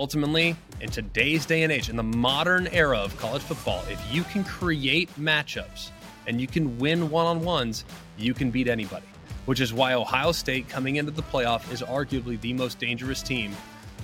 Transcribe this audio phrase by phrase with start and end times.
[0.00, 4.22] Ultimately, in today's day and age, in the modern era of college football, if you
[4.24, 5.90] can create matchups
[6.26, 7.84] and you can win one on ones,
[8.16, 9.04] you can beat anybody,
[9.44, 13.54] which is why Ohio State coming into the playoff is arguably the most dangerous team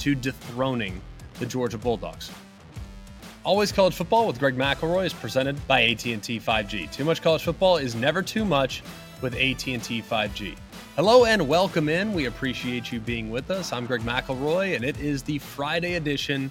[0.01, 1.01] to dethroning
[1.39, 2.31] the Georgia Bulldogs.
[3.43, 6.93] Always College Football with Greg McElroy is presented by AT&T 5G.
[6.93, 8.83] Too much college football is never too much
[9.23, 10.59] with AT&T 5G.
[10.97, 12.15] Hello and welcome in.
[12.15, 13.71] We appreciate you being with us.
[13.71, 16.51] I'm Greg McElroy, and it is the Friday edition.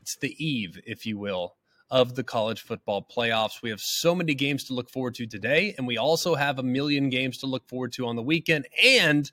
[0.00, 1.56] It's the eve, if you will,
[1.90, 3.60] of the college football playoffs.
[3.60, 6.62] We have so many games to look forward to today, and we also have a
[6.62, 8.66] million games to look forward to on the weekend.
[8.82, 9.30] And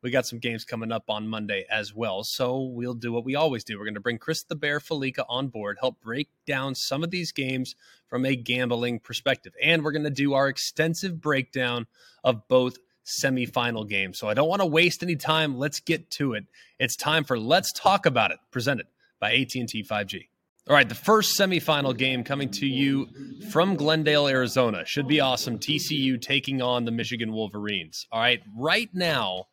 [0.00, 2.22] we got some games coming up on Monday as well.
[2.22, 3.76] So we'll do what we always do.
[3.76, 7.10] We're going to bring Chris the Bear Fallica on board, help break down some of
[7.10, 7.74] these games
[8.06, 9.54] from a gambling perspective.
[9.60, 11.88] And we're going to do our extensive breakdown
[12.22, 12.78] of both
[13.22, 14.14] semifinal game.
[14.14, 15.58] So I don't want to waste any time.
[15.58, 16.44] Let's get to it.
[16.78, 18.86] It's time for Let's Talk About It, presented
[19.20, 20.28] by AT&T 5G.
[20.68, 23.08] All right, the first semifinal game coming to you
[23.50, 24.84] from Glendale, Arizona.
[24.84, 25.58] Should be awesome.
[25.58, 28.06] TCU taking on the Michigan Wolverines.
[28.12, 29.46] All right, right now,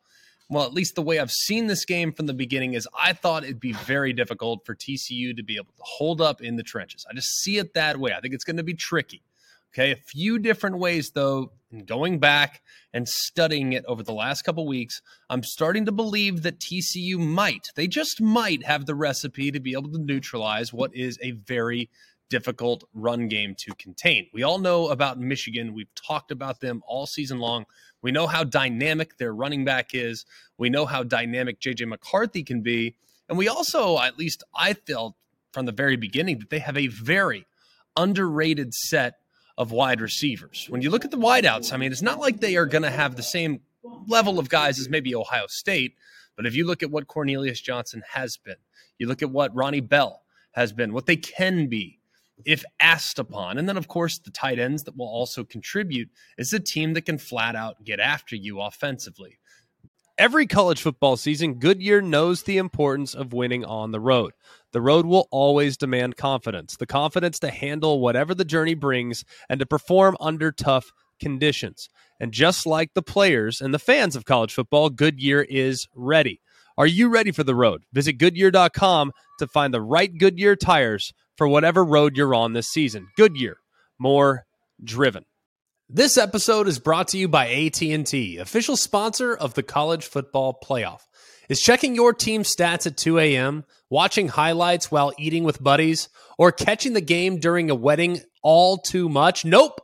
[0.50, 3.44] well, at least the way I've seen this game from the beginning is I thought
[3.44, 7.06] it'd be very difficult for TCU to be able to hold up in the trenches.
[7.10, 8.12] I just see it that way.
[8.12, 9.22] I think it's going to be tricky.
[9.78, 11.52] Okay, a few different ways though.
[11.70, 12.62] And going back
[12.94, 17.68] and studying it over the last couple weeks, I'm starting to believe that TCU might,
[17.74, 21.90] they just might have the recipe to be able to neutralize what is a very
[22.30, 24.28] difficult run game to contain.
[24.32, 25.74] We all know about Michigan.
[25.74, 27.66] We've talked about them all season long.
[28.00, 30.24] We know how dynamic their running back is.
[30.56, 32.96] We know how dynamic JJ McCarthy can be.
[33.28, 35.16] And we also, at least I felt
[35.52, 37.44] from the very beginning, that they have a very
[37.94, 39.16] underrated set
[39.58, 40.66] of wide receivers.
[40.68, 42.90] When you look at the wideouts, I mean, it's not like they are going to
[42.90, 43.60] have the same
[44.06, 45.94] level of guys as maybe Ohio State,
[46.36, 48.56] but if you look at what Cornelius Johnson has been,
[48.98, 52.00] you look at what Ronnie Bell has been, what they can be
[52.44, 53.56] if asked upon.
[53.56, 57.06] And then, of course, the tight ends that will also contribute is a team that
[57.06, 59.38] can flat out get after you offensively.
[60.18, 64.32] Every college football season, Goodyear knows the importance of winning on the road.
[64.76, 69.58] The road will always demand confidence the confidence to handle whatever the journey brings and
[69.58, 71.88] to perform under tough conditions.
[72.20, 76.42] And just like the players and the fans of college football, Goodyear is ready.
[76.76, 77.84] Are you ready for the road?
[77.94, 83.08] Visit Goodyear.com to find the right Goodyear tires for whatever road you're on this season.
[83.16, 83.56] Goodyear,
[83.98, 84.44] more
[84.84, 85.24] driven.
[85.88, 91.00] This episode is brought to you by AT&T, official sponsor of the College Football Playoff.
[91.48, 96.08] Is checking your team stats at 2 a.m., watching highlights while eating with buddies,
[96.38, 99.44] or catching the game during a wedding all too much?
[99.44, 99.80] Nope.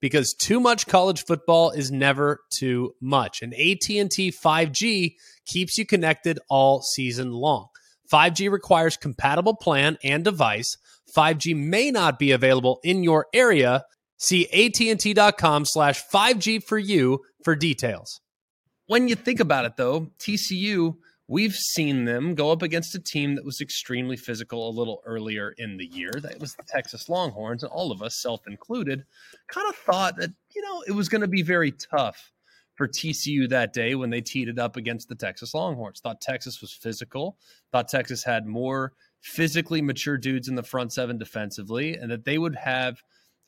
[0.00, 3.40] Because too much college football is never too much.
[3.40, 5.14] And AT&T 5G
[5.46, 7.68] keeps you connected all season long.
[8.12, 10.76] 5G requires compatible plan and device.
[11.16, 13.84] 5G may not be available in your area.
[14.18, 18.20] See AT&T.com slash 5G for you for details.
[18.86, 20.96] When you think about it, though, TCU,
[21.28, 25.54] we've seen them go up against a team that was extremely physical a little earlier
[25.58, 26.12] in the year.
[26.22, 29.04] That was the Texas Longhorns, and all of us, self included,
[29.48, 32.32] kind of thought that, you know, it was going to be very tough
[32.74, 36.00] for TCU that day when they teed it up against the Texas Longhorns.
[36.00, 37.38] Thought Texas was physical,
[37.72, 38.92] thought Texas had more
[39.22, 43.02] physically mature dudes in the front seven defensively, and that they would have.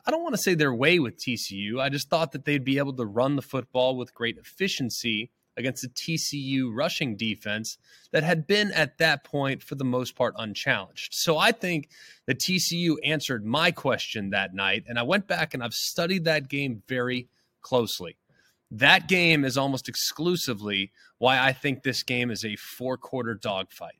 [0.06, 1.80] I don't want to say their way with TCU.
[1.80, 5.84] I just thought that they'd be able to run the football with great efficiency against
[5.84, 7.76] a TCU rushing defense
[8.12, 11.12] that had been at that point, for the most part, unchallenged.
[11.12, 11.90] So I think
[12.26, 16.48] the TCU answered my question that night, and I went back and I've studied that
[16.48, 17.28] game very
[17.60, 18.16] closely.
[18.70, 23.98] That game is almost exclusively why I think this game is a four quarter dogfight.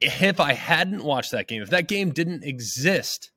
[0.00, 3.30] If I hadn't watched that game, if that game didn't exist,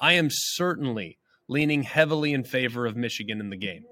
[0.00, 3.84] I am certainly leaning heavily in favor of Michigan in the game.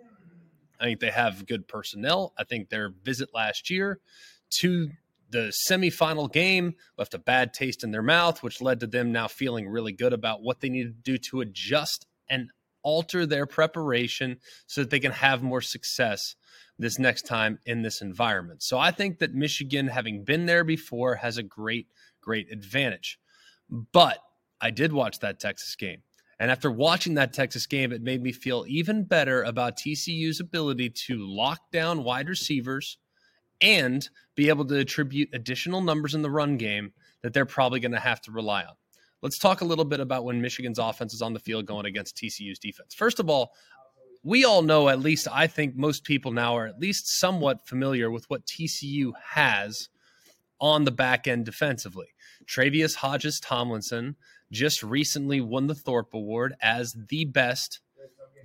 [0.81, 2.33] I think they have good personnel.
[2.39, 4.01] I think their visit last year
[4.59, 4.91] to
[5.31, 9.29] the semifinal game left a bad taste in their mouth, which led to them now
[9.29, 12.51] feeling really good about what they need to do to adjust and
[12.83, 16.37] alter their preparation so that they can have more success
[16.79, 18.63] this next time in this environment.
[18.63, 21.89] So I think that Michigan, having been there before, has a great,
[22.21, 23.19] great advantage.
[23.69, 24.19] But
[24.61, 26.03] I did watch that Texas game.
[26.39, 30.91] And after watching that Texas game, it made me feel even better about TCU's ability
[30.91, 32.99] to lock down wide receivers
[33.61, 36.93] and be able to attribute additional numbers in the run game
[37.23, 38.75] that they're probably going to have to rely on.
[39.23, 42.17] Let's talk a little bit about when Michigan's offense is on the field going against
[42.17, 42.95] TCU's defense.
[42.95, 43.53] First of all,
[44.23, 48.11] we all know, at least I think most people now are at least somewhat familiar
[48.11, 49.89] with what TCU has
[50.61, 52.09] on the back end defensively.
[52.47, 54.17] Tre'Vius Hodges Tomlinson
[54.51, 57.81] just recently won the Thorpe Award as the best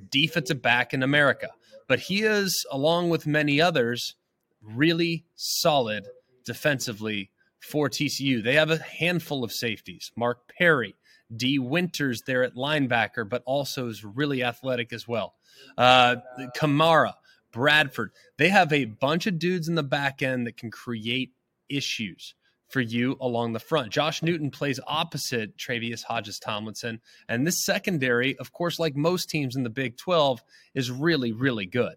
[0.10, 1.50] defensive back in America.
[1.88, 4.16] But he is, along with many others,
[4.62, 6.08] really solid
[6.46, 8.44] defensively for TCU.
[8.44, 10.12] They have a handful of safeties.
[10.16, 10.96] Mark Perry,
[11.36, 15.36] Dee Winters there at linebacker, but also is really athletic as well.
[15.78, 16.18] Uh,
[16.58, 17.14] Kamara,
[17.52, 18.12] Bradford.
[18.38, 21.32] They have a bunch of dudes in the back end that can create
[21.70, 22.34] issues
[22.72, 23.92] for you along the front.
[23.92, 27.02] Josh Newton plays opposite Tre'Vius Hodges Tomlinson.
[27.28, 30.42] And this secondary, of course, like most teams in the Big 12,
[30.74, 31.96] is really, really good.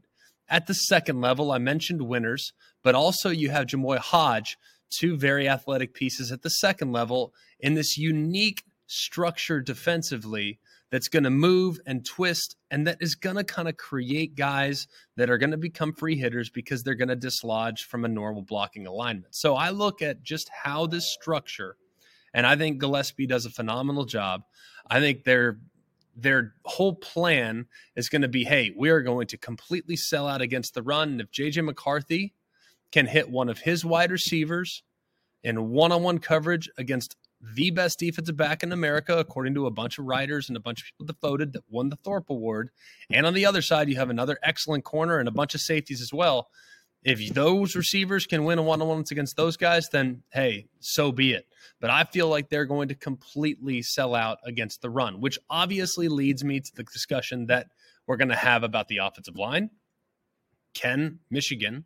[0.49, 4.59] At the second level, I mentioned Winters, but also you have Jamoi Hodge,
[4.91, 10.59] two very athletic pieces at the second level in this unique structure defensively
[10.90, 14.86] that's going to move and twist and that is going to kind of create guys
[15.16, 18.42] that are going to become free hitters because they're going to dislodge from a normal
[18.42, 19.34] blocking alignment.
[19.34, 21.76] So I look at just how this structure,
[22.32, 24.42] and I think Gillespie does a phenomenal job.
[24.88, 25.58] I think their
[26.16, 27.66] their whole plan
[27.96, 31.10] is going to be, hey, we are going to completely sell out against the run.
[31.10, 32.34] And if JJ McCarthy
[32.92, 34.84] can hit one of his wide receivers
[35.42, 37.16] in one-on-one coverage against
[37.55, 40.81] the best defensive back in America, according to a bunch of writers and a bunch
[40.81, 42.70] of people that voted that won the Thorpe Award.
[43.11, 46.00] And on the other side, you have another excellent corner and a bunch of safeties
[46.00, 46.49] as well.
[47.02, 51.12] If those receivers can win a one on ones against those guys, then hey, so
[51.12, 51.46] be it.
[51.81, 56.08] But I feel like they're going to completely sell out against the run, which obviously
[56.08, 57.67] leads me to the discussion that
[58.06, 59.69] we're going to have about the offensive line.
[60.73, 61.85] Can Michigan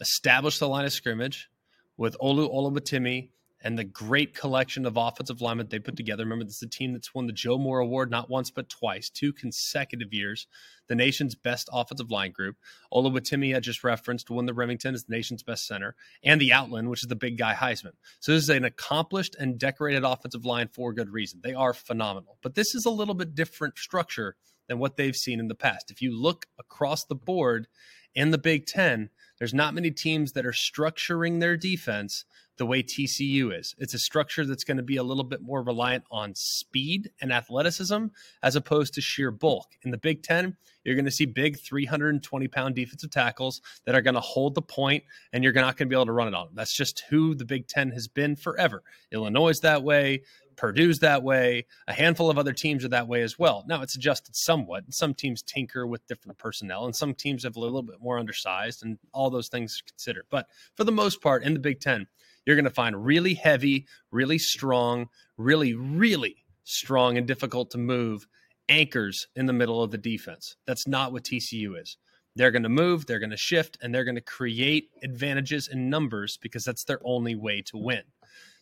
[0.00, 1.50] establish the line of scrimmage
[1.98, 3.28] with Olu Oluwatimi
[3.62, 6.24] and the great collection of offensive linemen they put together.
[6.24, 9.08] Remember, this is a team that's won the Joe Moore Award not once but twice,
[9.08, 10.46] two consecutive years.
[10.88, 12.56] The nation's best offensive line group.
[12.92, 16.52] Olu Oluwatimi, I just referenced, won the Remington as the nation's best center, and the
[16.52, 17.92] Outland, which is the big guy Heisman.
[18.20, 21.40] So this is an accomplished and decorated offensive line for good reason.
[21.42, 22.38] They are phenomenal.
[22.42, 24.36] But this is a little bit different structure
[24.68, 25.90] than what they've seen in the past.
[25.90, 27.68] If you look across the board
[28.14, 32.24] in the Big Ten, there's not many teams that are structuring their defense
[32.56, 33.74] the way TCU is.
[33.78, 37.32] It's a structure that's going to be a little bit more reliant on speed and
[37.32, 38.06] athleticism
[38.42, 39.68] as opposed to sheer bulk.
[39.82, 44.02] In the Big Ten, you're going to see big 320 pound defensive tackles that are
[44.02, 46.34] going to hold the point and you're not going to be able to run it
[46.34, 46.54] on them.
[46.54, 48.82] That's just who the Big Ten has been forever.
[49.12, 50.22] Illinois is that way.
[50.56, 51.66] Purdue's that way.
[51.86, 53.64] A handful of other teams are that way as well.
[53.68, 54.84] Now it's adjusted somewhat.
[54.90, 58.82] Some teams tinker with different personnel, and some teams have a little bit more undersized,
[58.82, 60.24] and all those things considered.
[60.30, 62.06] But for the most part, in the Big Ten,
[62.46, 68.26] you're going to find really heavy, really strong, really, really strong and difficult to move
[68.68, 70.56] anchors in the middle of the defense.
[70.66, 71.96] That's not what TCU is.
[72.36, 75.88] They're going to move, they're going to shift, and they're going to create advantages in
[75.88, 78.02] numbers because that's their only way to win.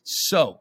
[0.05, 0.61] So,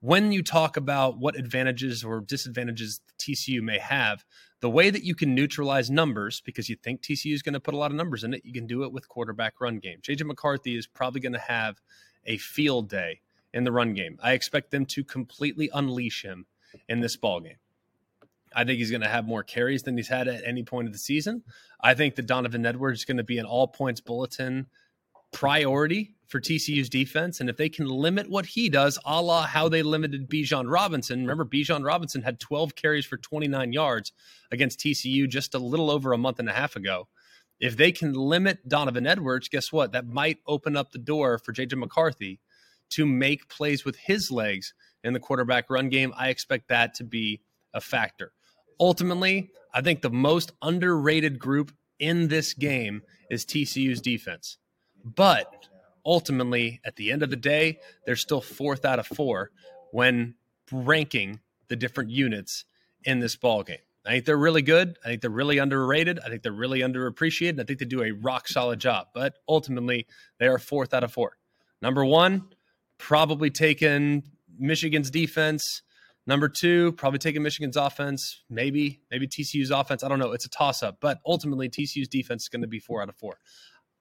[0.00, 4.24] when you talk about what advantages or disadvantages TCU may have,
[4.60, 7.74] the way that you can neutralize numbers, because you think TCU is going to put
[7.74, 9.98] a lot of numbers in it, you can do it with quarterback run game.
[10.02, 11.80] JJ McCarthy is probably going to have
[12.26, 13.20] a field day
[13.52, 14.18] in the run game.
[14.22, 16.46] I expect them to completely unleash him
[16.88, 17.56] in this ball game.
[18.54, 20.92] I think he's going to have more carries than he's had at any point of
[20.92, 21.42] the season.
[21.80, 24.66] I think that Donovan Edwards is going to be an all points bulletin
[25.32, 27.40] priority for TCU's defense.
[27.40, 31.20] And if they can limit what he does, a la how they limited Bijan Robinson,
[31.20, 34.12] remember Bijan Robinson had 12 carries for 29 yards
[34.50, 37.08] against TCU just a little over a month and a half ago.
[37.58, 39.92] If they can limit Donovan Edwards, guess what?
[39.92, 42.40] That might open up the door for JJ McCarthy
[42.90, 46.12] to make plays with his legs in the quarterback run game.
[46.16, 47.40] I expect that to be
[47.72, 48.32] a factor.
[48.78, 54.58] Ultimately, I think the most underrated group in this game is TCU's defense.
[55.04, 55.68] But
[56.04, 59.50] ultimately, at the end of the day, they're still fourth out of four
[59.92, 60.34] when
[60.70, 62.64] ranking the different units
[63.04, 63.78] in this ball game.
[64.06, 64.96] I think they're really good.
[65.04, 66.20] I think they're really underrated.
[66.24, 67.60] I think they're really underappreciated.
[67.60, 69.08] I think they do a rock solid job.
[69.14, 70.06] But ultimately,
[70.38, 71.36] they are fourth out of four.
[71.82, 72.48] Number one,
[72.98, 74.22] probably taking
[74.58, 75.82] Michigan's defense.
[76.26, 78.42] Number two, probably taking Michigan's offense.
[78.48, 80.02] Maybe, maybe TCU's offense.
[80.02, 80.32] I don't know.
[80.32, 80.98] It's a toss up.
[81.00, 83.38] But ultimately, TCU's defense is going to be four out of four.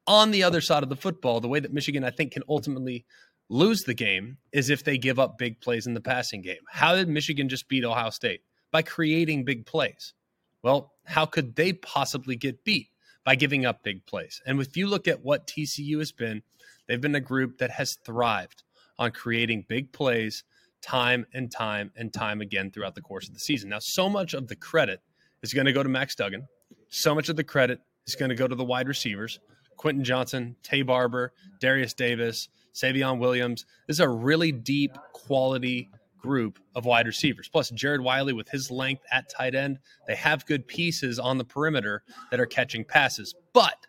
[0.07, 3.05] On the other side of the football, the way that Michigan, I think, can ultimately
[3.49, 6.61] lose the game is if they give up big plays in the passing game.
[6.69, 8.41] How did Michigan just beat Ohio State?
[8.71, 10.13] By creating big plays.
[10.61, 12.89] Well, how could they possibly get beat?
[13.23, 14.41] By giving up big plays.
[14.45, 16.43] And if you look at what TCU has been,
[16.87, 18.63] they've been a group that has thrived
[18.99, 20.43] on creating big plays
[20.81, 23.69] time and time and time again throughout the course of the season.
[23.69, 25.01] Now, so much of the credit
[25.41, 26.47] is going to go to Max Duggan.
[26.89, 29.39] So much of the credit is going to go to the wide receivers
[29.77, 33.65] Quentin Johnston, Taye Barber, Darius Davis, Savion Williams.
[33.87, 35.89] This is a really deep, quality
[36.25, 37.47] group of wide receivers.
[37.47, 39.77] Plus, Jared Wiley with his length at tight end,
[40.07, 43.35] they have good pieces on the perimeter that are catching passes.
[43.53, 43.87] But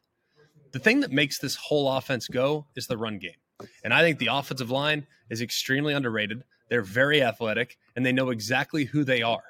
[0.73, 3.41] the thing that makes this whole offense go is the run game.
[3.83, 6.45] And I think the offensive line is extremely underrated.
[6.69, 9.43] They're very athletic and they know exactly who they are.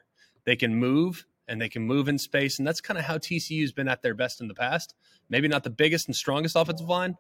[0.45, 2.59] They can move and they can move in space.
[2.59, 4.95] And that's kind of how TCU's been at their best in the past.
[5.29, 7.17] Maybe not the biggest and strongest offensive line,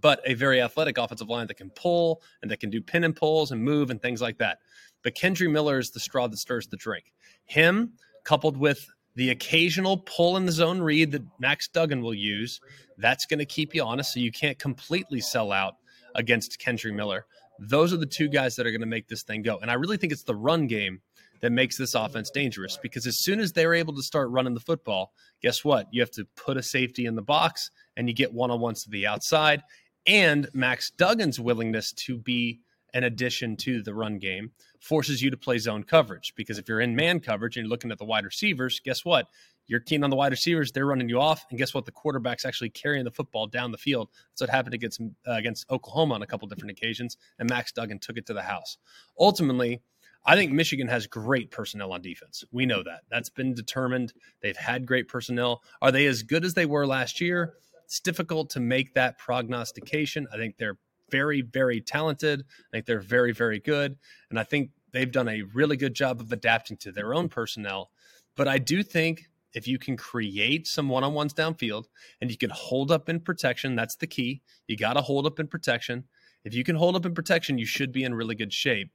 [0.00, 3.16] but a very athletic offensive line that can pull and that can do pin and
[3.16, 4.58] pulls and move and things like that.
[5.02, 7.12] But Kendre Miller is the straw that stirs the drink.
[7.44, 7.92] Him
[8.24, 12.60] coupled with the occasional pull in the zone read that Max Duggan will use,
[12.98, 14.14] that's going to keep you honest.
[14.14, 15.74] So you can't completely sell out
[16.14, 17.26] against Kendre Miller.
[17.58, 19.58] Those are the two guys that are going to make this thing go.
[19.58, 21.00] And I really think it's the run game
[21.40, 24.60] that makes this offense dangerous because as soon as they're able to start running the
[24.60, 25.88] football, guess what?
[25.90, 28.84] You have to put a safety in the box and you get one on ones
[28.84, 29.62] to the outside.
[30.06, 32.60] And Max Duggan's willingness to be
[32.94, 36.80] an addition to the run game forces you to play zone coverage because if you're
[36.80, 39.28] in man coverage and you're looking at the wide receivers, guess what?
[39.66, 41.84] You're keen on the wide receivers, they're running you off, and guess what?
[41.84, 44.08] The quarterback's actually carrying the football down the field.
[44.32, 48.00] That's what happened against uh, against Oklahoma on a couple different occasions, and Max Duggan
[48.00, 48.78] took it to the house.
[49.18, 49.80] Ultimately,
[50.26, 52.42] I think Michigan has great personnel on defense.
[52.50, 53.02] We know that.
[53.10, 54.12] That's been determined.
[54.42, 55.62] They've had great personnel.
[55.80, 57.54] Are they as good as they were last year?
[57.90, 60.28] It's difficult to make that prognostication.
[60.32, 60.78] I think they're
[61.10, 62.42] very, very talented.
[62.42, 63.96] I think they're very, very good.
[64.30, 67.90] And I think they've done a really good job of adapting to their own personnel.
[68.36, 71.86] But I do think if you can create some one on ones downfield
[72.20, 74.40] and you can hold up in protection, that's the key.
[74.68, 76.04] You got to hold up in protection.
[76.44, 78.92] If you can hold up in protection, you should be in really good shape,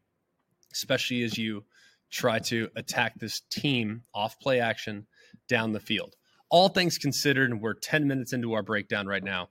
[0.71, 1.65] especially as you
[2.11, 5.05] try to attack this team off play action
[5.49, 6.15] down the field.
[6.55, 9.49] All things considered, and we're 10 minutes into our breakdown right now.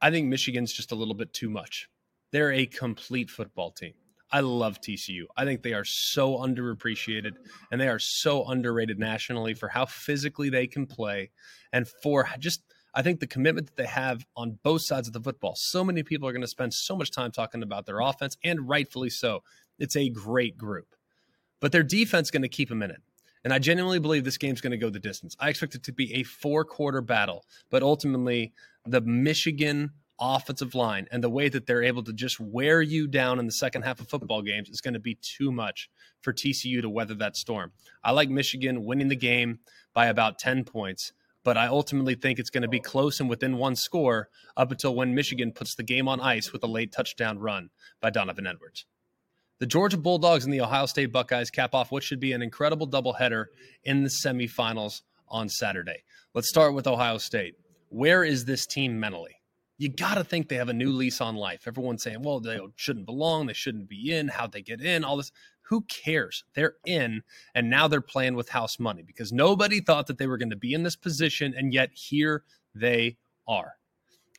[0.00, 1.90] I think Michigan's just a little bit too much.
[2.30, 3.92] They're a complete football team.
[4.30, 5.24] I love TCU.
[5.36, 7.32] I think they are so underappreciated
[7.70, 11.32] and they are so underrated nationally for how physically they can play
[11.70, 12.62] and for just
[12.94, 15.54] I think the commitment that they have on both sides of the football.
[15.54, 18.66] So many people are going to spend so much time talking about their offense and
[18.66, 19.42] rightfully so.
[19.78, 20.94] It's a great group.
[21.60, 23.02] But their defense is going to keep them in it.
[23.44, 25.36] And I genuinely believe this game's going to go the distance.
[25.40, 28.52] I expect it to be a four quarter battle, but ultimately,
[28.86, 33.40] the Michigan offensive line and the way that they're able to just wear you down
[33.40, 36.80] in the second half of football games is going to be too much for TCU
[36.80, 37.72] to weather that storm.
[38.04, 39.58] I like Michigan winning the game
[39.92, 43.56] by about 10 points, but I ultimately think it's going to be close and within
[43.56, 47.38] one score up until when Michigan puts the game on ice with a late touchdown
[47.38, 47.70] run
[48.00, 48.86] by Donovan Edwards.
[49.62, 52.88] The Georgia Bulldogs and the Ohio State Buckeyes cap off what should be an incredible
[52.88, 53.44] doubleheader
[53.84, 56.02] in the semifinals on Saturday.
[56.34, 57.54] Let's start with Ohio State.
[57.88, 59.36] Where is this team mentally?
[59.78, 61.68] You got to think they have a new lease on life.
[61.68, 63.46] Everyone's saying, well, they shouldn't belong.
[63.46, 64.26] They shouldn't be in.
[64.26, 65.04] How'd they get in?
[65.04, 65.30] All this.
[65.66, 66.42] Who cares?
[66.54, 67.22] They're in,
[67.54, 70.56] and now they're playing with house money because nobody thought that they were going to
[70.56, 72.42] be in this position, and yet here
[72.74, 73.16] they
[73.46, 73.74] are.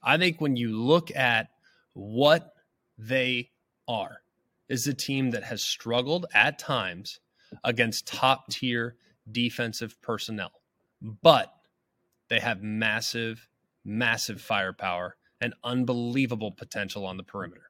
[0.04, 1.48] I think when you look at
[1.94, 2.56] what
[2.98, 3.52] they
[3.88, 4.18] are,
[4.70, 7.20] is a team that has struggled at times
[7.64, 8.96] against top tier
[9.32, 10.52] defensive personnel,
[11.02, 11.54] but
[12.30, 13.48] they have massive,
[13.86, 17.70] massive firepower and unbelievable potential on the perimeter.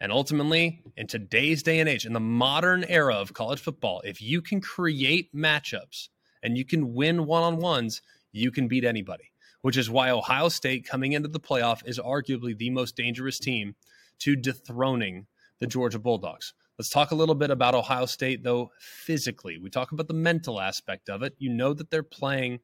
[0.00, 4.22] And ultimately, in today's day and age, in the modern era of college football, if
[4.22, 6.08] you can create matchups
[6.42, 8.00] and you can win one on ones,
[8.32, 12.56] you can beat anybody, which is why Ohio State coming into the playoff is arguably
[12.56, 13.74] the most dangerous team
[14.20, 15.26] to dethroning
[15.60, 16.52] the Georgia Bulldogs.
[16.78, 19.58] Let's talk a little bit about Ohio State, though, physically.
[19.58, 21.34] We talk about the mental aspect of it.
[21.38, 22.60] You know that they're playing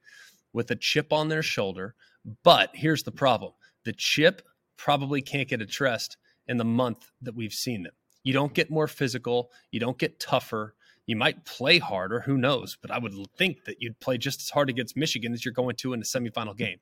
[0.53, 1.95] with a chip on their shoulder,
[2.43, 3.53] but here's the problem
[3.85, 4.43] the chip
[4.77, 6.17] probably can't get addressed
[6.49, 7.93] in the month that we've seen them.
[8.25, 10.75] You don't get more physical, you don't get tougher.
[11.07, 12.77] You might play harder, who knows?
[12.83, 15.77] But I would think that you'd play just as hard against Michigan as you're going
[15.77, 16.79] to in a semifinal game.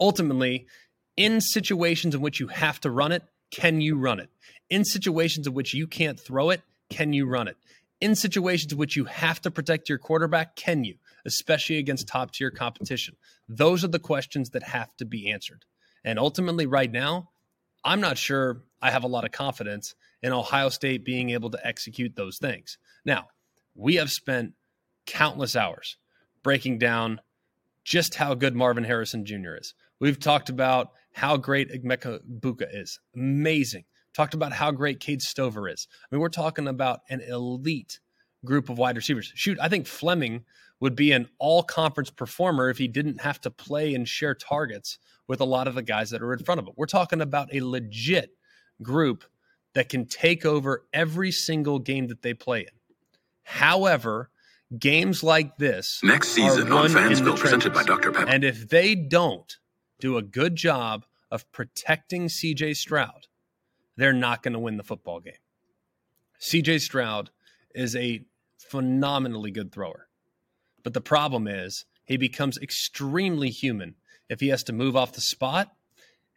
[0.00, 0.66] Ultimately,
[1.16, 4.30] in situations in which you have to run it, can you run it?
[4.70, 7.56] In situations in which you can't throw it, can you run it?
[8.00, 10.96] In situations in which you have to protect your quarterback, can you?
[11.24, 13.14] Especially against top tier competition.
[13.48, 15.64] Those are the questions that have to be answered.
[16.04, 17.30] And ultimately, right now,
[17.84, 21.66] I'm not sure I have a lot of confidence in Ohio State being able to
[21.66, 22.78] execute those things.
[23.04, 23.28] Now,
[23.74, 24.54] we have spent
[25.06, 25.96] countless hours
[26.42, 27.20] breaking down
[27.84, 29.56] just how good Marvin Harrison Jr.
[29.60, 29.74] is.
[30.00, 32.98] We've talked about how great Emeka Egbuka is.
[33.14, 33.84] Amazing.
[34.14, 35.88] Talked about how great Cade Stover is.
[35.90, 38.00] I mean, we're talking about an elite
[38.44, 39.32] group of wide receivers.
[39.34, 40.44] Shoot, I think Fleming
[40.80, 44.98] would be an all conference performer if he didn't have to play and share targets
[45.28, 46.74] with a lot of the guys that are in front of him.
[46.76, 48.30] We're talking about a legit
[48.82, 49.24] group
[49.74, 52.74] that can take over every single game that they play in.
[53.44, 54.30] However,
[54.78, 58.12] games like this next season on Fansville presented by Dr.
[58.12, 58.28] Pepper.
[58.28, 59.56] And if they don't
[60.02, 63.28] do a good job of protecting CJ Stroud,
[63.96, 65.34] they're not going to win the football game.
[66.40, 67.30] CJ Stroud
[67.72, 68.24] is a
[68.58, 70.08] phenomenally good thrower.
[70.82, 73.94] But the problem is he becomes extremely human
[74.28, 75.72] if he has to move off the spot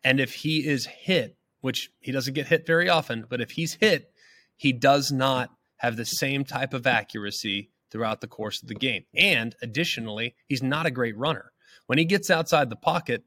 [0.03, 3.74] and if he is hit, which he doesn't get hit very often, but if he's
[3.74, 4.12] hit,
[4.55, 9.05] he does not have the same type of accuracy throughout the course of the game.
[9.15, 11.51] And additionally, he's not a great runner.
[11.88, 13.24] When he gets outside the pocket,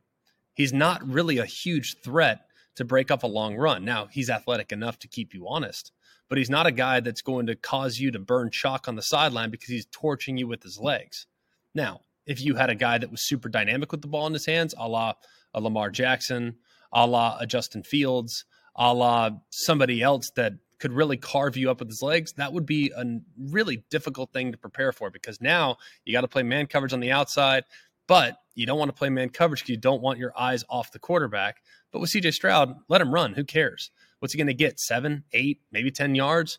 [0.59, 2.41] he's not really a huge threat
[2.75, 3.85] to break up a long run.
[3.85, 5.93] Now, he's athletic enough to keep you honest,
[6.29, 9.03] but he's not a guy that's going to cause you to burn chalk on the
[9.03, 11.27] sideline because he's torching you with his legs.
[11.75, 14.45] Now, if you had a guy that was super dynamic with the ball in his
[14.45, 15.15] hands, a la
[15.55, 16.57] a Lamar Jackson,
[16.93, 18.45] a la a Justin Fields,
[18.77, 22.67] a la somebody else that could really carve you up with his legs, that would
[22.67, 23.05] be a
[23.51, 27.01] really difficult thing to prepare for because now you got to play man coverage on
[27.01, 27.65] the outside,
[28.09, 30.91] but you don't want to play man coverage because you don't want your eyes off
[30.91, 31.59] the quarterback.
[31.93, 33.35] But with CJ Stroud, let him run.
[33.35, 33.93] Who cares?
[34.19, 34.81] What's he going to get?
[34.81, 36.59] Seven, eight, maybe 10 yards?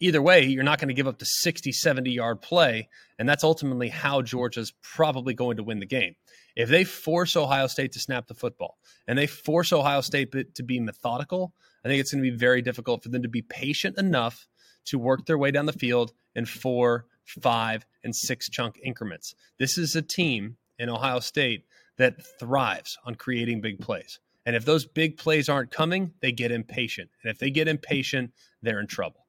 [0.00, 2.88] Either way, you're not going to give up the 60, 70 yard play.
[3.18, 6.14] And that's ultimately how Georgia's probably going to win the game.
[6.56, 10.62] If they force Ohio State to snap the football and they force Ohio State to
[10.62, 11.52] be methodical,
[11.84, 14.48] I think it's going to be very difficult for them to be patient enough
[14.86, 19.34] to work their way down the field in four, five, and six chunk increments.
[19.58, 21.64] This is a team in Ohio State
[21.96, 24.18] that thrives on creating big plays.
[24.46, 27.10] And if those big plays aren't coming, they get impatient.
[27.22, 29.26] And if they get impatient, they're in trouble.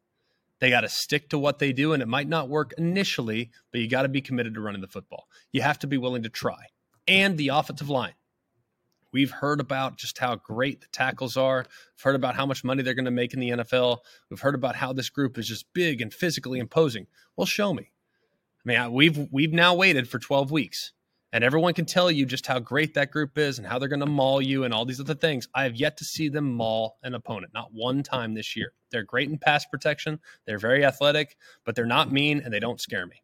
[0.60, 3.82] They got to stick to what they do, and it might not work initially, but
[3.82, 5.28] you got to be committed to running the football.
[5.52, 6.68] You have to be willing to try.
[7.08, 8.14] And the offensive line.
[9.12, 11.60] We've heard about just how great the tackles are.
[11.60, 14.00] We've heard about how much money they're going to make in the NFL.
[14.30, 17.08] We've heard about how this group is just big and physically imposing.
[17.38, 17.92] Well, show me.
[18.66, 20.92] I mean, we've we've now waited for 12 weeks
[21.36, 24.00] and everyone can tell you just how great that group is and how they're going
[24.00, 25.50] to maul you and all these other things.
[25.54, 28.72] I have yet to see them maul an opponent, not one time this year.
[28.90, 32.80] They're great in pass protection, they're very athletic, but they're not mean and they don't
[32.80, 33.22] scare me.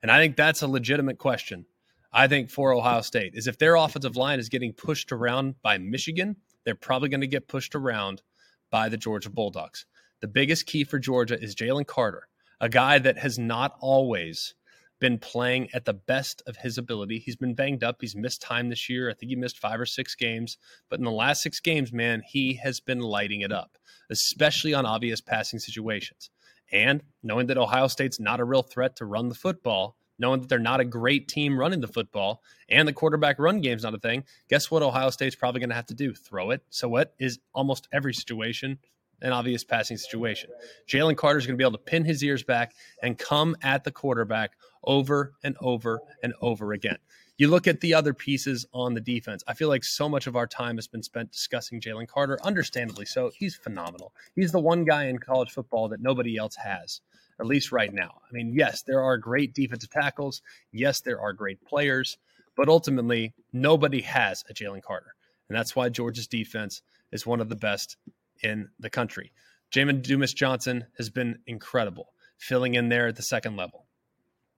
[0.00, 1.66] And I think that's a legitimate question.
[2.10, 5.76] I think for Ohio State is if their offensive line is getting pushed around by
[5.76, 8.22] Michigan, they're probably going to get pushed around
[8.70, 9.84] by the Georgia Bulldogs.
[10.22, 12.26] The biggest key for Georgia is Jalen Carter,
[12.58, 14.54] a guy that has not always
[15.00, 17.18] been playing at the best of his ability.
[17.18, 17.96] He's been banged up.
[18.00, 19.10] He's missed time this year.
[19.10, 20.58] I think he missed five or six games.
[20.88, 23.78] But in the last six games, man, he has been lighting it up,
[24.10, 26.30] especially on obvious passing situations.
[26.70, 30.48] And knowing that Ohio State's not a real threat to run the football, knowing that
[30.48, 33.98] they're not a great team running the football, and the quarterback run game's not a
[33.98, 36.14] thing, guess what Ohio State's probably going to have to do?
[36.14, 36.62] Throw it.
[36.68, 38.78] So what is almost every situation
[39.22, 40.50] an obvious passing situation.
[40.88, 43.84] Jalen Carter is going to be able to pin his ears back and come at
[43.84, 44.52] the quarterback
[44.84, 46.98] over and over and over again.
[47.36, 49.42] You look at the other pieces on the defense.
[49.48, 53.06] I feel like so much of our time has been spent discussing Jalen Carter, understandably
[53.06, 53.30] so.
[53.34, 54.12] He's phenomenal.
[54.34, 57.00] He's the one guy in college football that nobody else has,
[57.38, 58.20] at least right now.
[58.28, 60.42] I mean, yes, there are great defensive tackles.
[60.70, 62.18] Yes, there are great players,
[62.56, 65.14] but ultimately, nobody has a Jalen Carter.
[65.48, 67.96] And that's why Georgia's defense is one of the best
[68.42, 69.32] in the country.
[69.72, 73.86] Jamon Dumas Johnson has been incredible, filling in there at the second level.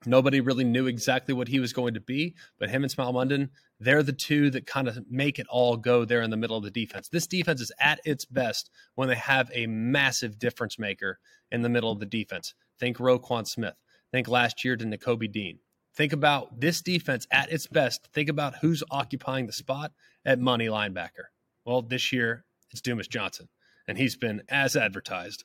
[0.07, 3.51] Nobody really knew exactly what he was going to be, but him and Smael Mondon,
[3.79, 6.65] they're the two that kind of make it all go there in the middle of
[6.65, 7.09] the defense.
[7.09, 11.19] This defense is at its best when they have a massive difference maker
[11.51, 12.55] in the middle of the defense.
[12.79, 13.77] Think Roquan Smith.
[14.11, 15.59] Think last year to Nakobe Dean.
[15.95, 18.09] Think about this defense at its best.
[18.13, 19.93] Think about who's occupying the spot
[20.25, 21.29] at money linebacker.
[21.65, 23.49] Well, this year it's Dumas Johnson
[23.87, 25.45] and he's been as advertised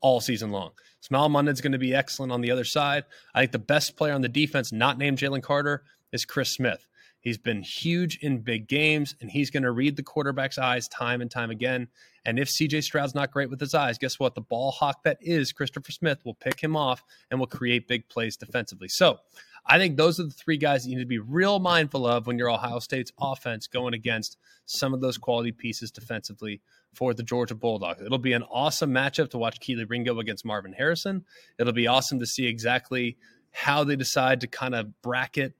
[0.00, 0.72] all season long.
[1.02, 3.04] Smael Mondon's going to be excellent on the other side.
[3.34, 6.86] I think the best player on the defense, not named Jalen Carter, is Chris Smith.
[7.20, 11.20] He's been huge in big games, and he's going to read the quarterback's eyes time
[11.20, 11.88] and time again.
[12.24, 14.34] And if CJ Stroud's not great with his eyes, guess what?
[14.34, 18.08] The ball hawk that is Christopher Smith will pick him off and will create big
[18.08, 18.88] plays defensively.
[18.88, 19.18] So
[19.66, 22.26] I think those are the three guys that you need to be real mindful of
[22.26, 26.60] when you're Ohio State's offense going against some of those quality pieces defensively
[26.98, 28.02] for the Georgia Bulldogs.
[28.02, 31.24] It'll be an awesome matchup to watch Kelee Ringo against Marvin Harrison.
[31.56, 33.16] It'll be awesome to see exactly
[33.52, 35.54] how they decide to kind of bracket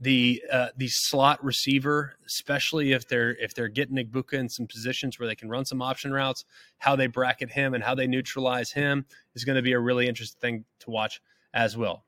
[0.00, 5.18] the uh, the slot receiver, especially if they're if they're getting Egbuka in some positions
[5.18, 6.44] where they can run some option routes,
[6.78, 10.06] how they bracket him and how they neutralize him is going to be a really
[10.06, 11.20] interesting thing to watch
[11.54, 12.04] as well.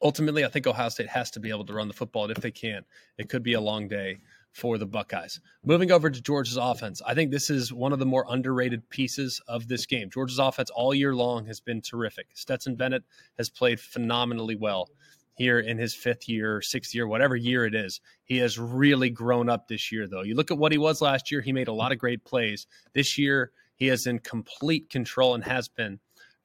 [0.00, 2.42] Ultimately, I think Ohio State has to be able to run the football, and if
[2.42, 2.86] they can't,
[3.18, 4.18] it could be a long day
[4.52, 5.40] for the Buckeyes.
[5.64, 9.40] Moving over to Georgia's offense, I think this is one of the more underrated pieces
[9.48, 10.10] of this game.
[10.10, 12.26] Georgia's offense all year long has been terrific.
[12.34, 13.04] Stetson Bennett
[13.38, 14.88] has played phenomenally well
[15.36, 18.00] here in his fifth year, sixth year, whatever year it is.
[18.24, 20.22] He has really grown up this year, though.
[20.22, 22.66] You look at what he was last year, he made a lot of great plays.
[22.92, 25.98] This year, he is in complete control and has been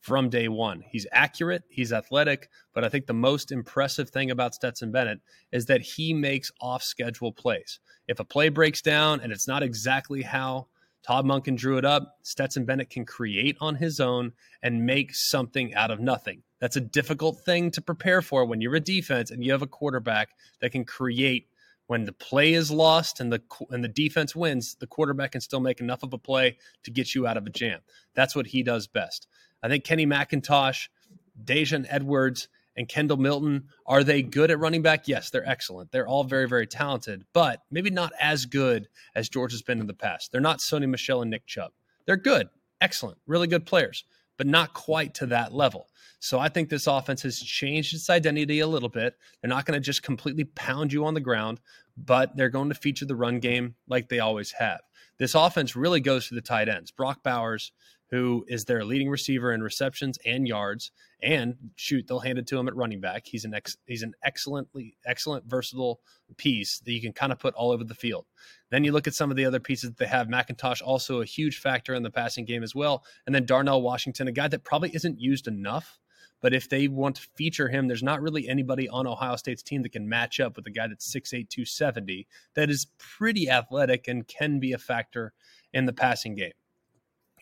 [0.08, 0.86] from day one.
[0.90, 5.20] He's accurate, he's athletic, but I think the most impressive thing about Stetson Bennett
[5.52, 7.82] is that he makes off schedule plays.
[8.08, 10.68] If a play breaks down and it's not exactly how
[11.06, 14.32] Todd Monken drew it up, Stetson Bennett can create on his own
[14.64, 16.42] and make something out of nothing.
[16.62, 19.68] That's a difficult thing to prepare for when you're a defense and you have a
[19.68, 20.30] quarterback
[20.62, 21.50] that can create
[21.88, 25.62] when the play is lost and the and the defense wins, the quarterback can still
[25.62, 27.80] make enough of a play to get you out of a jam.
[28.14, 29.28] That's what he does best.
[29.62, 30.90] I think Kenny McIntosh,
[31.44, 35.08] Daijun Edwards, and Kendall Milton, are they good at running back?
[35.08, 35.92] Yes, they're excellent.
[35.92, 39.88] They're all very, very talented, but maybe not as good as George has been in
[39.88, 40.32] the past.
[40.32, 41.72] They're not Sony Michel and Nick Chubb.
[42.06, 44.06] They're good, excellent, really good players,
[44.38, 45.88] but not quite to that level.
[46.20, 49.16] So I think this offense has changed its identity a little bit.
[49.42, 51.60] They're not going to just completely pound you on the ground,
[51.98, 54.82] but they're going to feature the run game like they always have.
[55.18, 56.92] This offense really goes to the tight ends.
[56.92, 57.72] Brock Bowers,
[58.10, 60.92] who is their leading receiver in receptions and yards.
[61.22, 63.24] And shoot, they'll hand it to him at running back.
[63.26, 66.00] He's an ex, he's an excellently excellent versatile
[66.38, 68.26] piece that you can kind of put all over the field.
[68.70, 70.28] Then you look at some of the other pieces that they have.
[70.28, 73.04] McIntosh also a huge factor in the passing game as well.
[73.26, 76.00] And then Darnell Washington, a guy that probably isn't used enough.
[76.40, 79.82] But if they want to feature him, there's not really anybody on Ohio State's team
[79.82, 84.28] that can match up with a guy that's 6'8, 270 that is pretty athletic and
[84.28, 85.34] can be a factor
[85.74, 86.52] in the passing game.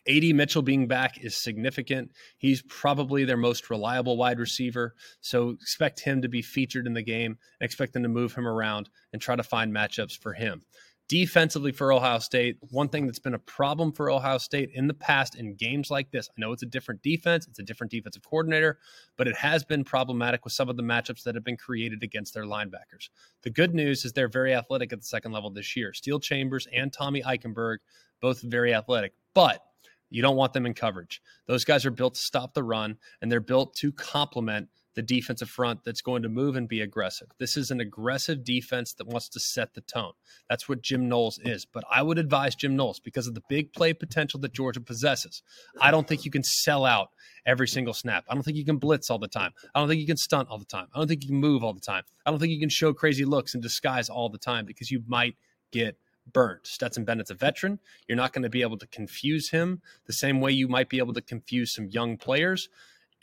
[0.07, 2.11] AD Mitchell being back is significant.
[2.37, 4.95] He's probably their most reliable wide receiver.
[5.21, 8.47] So expect him to be featured in the game and expect them to move him
[8.47, 10.61] around and try to find matchups for him.
[11.07, 14.93] Defensively for Ohio State, one thing that's been a problem for Ohio State in the
[14.95, 18.23] past in games like this, I know it's a different defense, it's a different defensive
[18.23, 18.79] coordinator,
[19.15, 22.33] but it has been problematic with some of the matchups that have been created against
[22.33, 23.09] their linebackers.
[23.43, 25.93] The good news is they're very athletic at the second level this year.
[25.93, 27.77] Steele Chambers and Tommy Eichenberg,
[28.19, 29.61] both very athletic, but
[30.09, 31.21] you don't want them in coverage.
[31.47, 35.49] Those guys are built to stop the run, and they're built to complement the defensive
[35.49, 37.27] front that's going to move and be aggressive.
[37.37, 40.13] This is an aggressive defense that wants to set the tone.
[40.49, 41.65] That's what Jim Knowles is.
[41.65, 45.43] But I would advise Jim Knowles because of the big play potential that Georgia possesses.
[45.81, 47.09] I don't think you can sell out
[47.45, 48.23] every single snap.
[48.29, 49.51] I don't think you can blitz all the time.
[49.75, 50.87] I don't think you can stunt all the time.
[50.95, 52.03] I don't think you can move all the time.
[52.25, 55.03] I don't think you can show crazy looks and disguise all the time because you
[55.07, 55.35] might
[55.71, 55.97] get
[56.31, 56.65] burnt.
[56.67, 57.79] Stetson Bennett's a veteran.
[58.07, 60.97] You're not going to be able to confuse him the same way you might be
[60.97, 62.69] able to confuse some young players.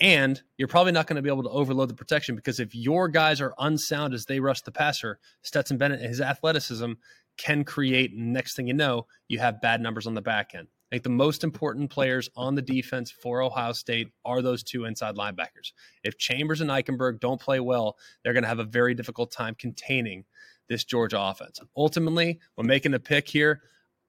[0.01, 3.09] And you're probably not going to be able to overload the protection because if your
[3.09, 6.93] guys are unsound as they rush the passer, Stetson Bennett and his athleticism
[7.37, 8.15] can create.
[8.15, 10.69] Next thing you know, you have bad numbers on the back end.
[10.91, 14.85] I think the most important players on the defense for Ohio State are those two
[14.85, 15.73] inside linebackers.
[16.05, 19.55] If Chambers and Eichenberg don't play well, they're going to have a very difficult time
[19.55, 20.25] containing
[20.73, 21.61] this Georgia offense.
[21.77, 23.61] Ultimately, when making a pick here,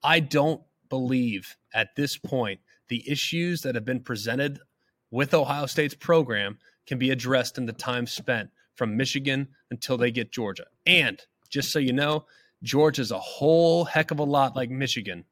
[0.01, 4.59] I don't believe at this point the issues that have been presented
[5.11, 10.09] with Ohio State's program can be addressed in the time spent from Michigan until they
[10.09, 10.65] get Georgia.
[10.85, 12.25] And just so you know,
[12.63, 15.25] Georgia's a whole heck of a lot like Michigan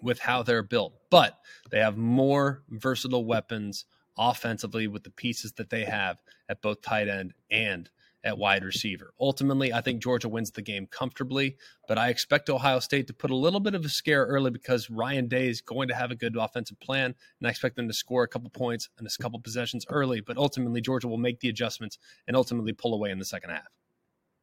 [0.00, 1.38] with how they're built, but
[1.70, 3.84] they have more versatile weapons
[4.16, 7.90] offensively with the pieces that they have at both tight end and
[8.26, 9.14] at wide receiver.
[9.20, 13.30] Ultimately, I think Georgia wins the game comfortably, but I expect Ohio State to put
[13.30, 16.16] a little bit of a scare early because Ryan Day is going to have a
[16.16, 19.38] good offensive plan, and I expect them to score a couple points and a couple
[19.38, 20.20] possessions early.
[20.20, 23.68] But ultimately, Georgia will make the adjustments and ultimately pull away in the second half.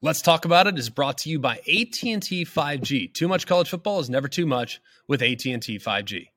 [0.02, 3.13] Let's talk about it is brought to you by AT&T 5G.
[3.13, 6.28] Too much college football is never too much with AT&T 5G.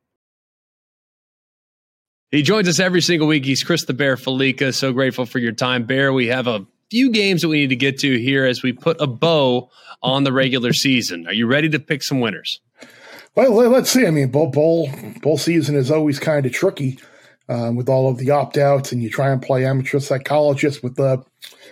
[2.31, 3.45] He joins us every single week.
[3.45, 4.75] He's Chris the Bear Fallica.
[4.75, 6.13] So grateful for your time, Bear.
[6.13, 9.01] We have a few games that we need to get to here as we put
[9.01, 9.71] a bow
[10.03, 11.27] on the regular season.
[11.27, 12.61] Are you ready to pick some winners?
[13.35, 14.07] Well, let's see.
[14.07, 14.89] I mean, bowl bowl,
[15.21, 16.99] bowl season is always kind of tricky
[17.49, 20.97] um, with all of the opt outs, and you try and play amateur psychologist with
[20.97, 21.23] the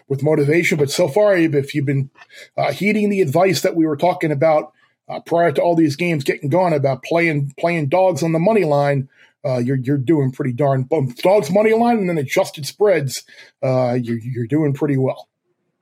[0.09, 0.77] with motivation.
[0.77, 2.11] But so far, if you've been
[2.57, 4.73] uh, heeding the advice that we were talking about
[5.09, 8.65] uh, prior to all these games getting going about playing playing dogs on the money
[8.65, 9.09] line,
[9.45, 10.89] uh, you're you're doing pretty darn
[11.23, 13.25] dogs money line and then adjusted spreads.
[13.63, 15.29] Uh, you're you're doing pretty well.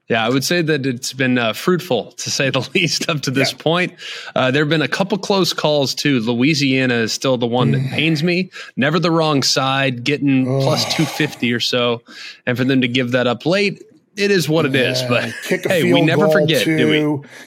[0.08, 3.30] Yeah, I would say that it's been uh, fruitful to say the least up to
[3.30, 3.58] this yeah.
[3.58, 3.92] point.
[4.34, 6.20] Uh, there have been a couple close calls too.
[6.20, 7.90] Louisiana is still the one that mm.
[7.90, 8.50] pains me.
[8.76, 12.02] Never the wrong side, getting plus 250 or so.
[12.46, 13.82] And for them to give that up late,
[14.16, 15.02] it is what it is.
[15.02, 16.76] But hey, we never forget, too.
[16.76, 16.98] do we?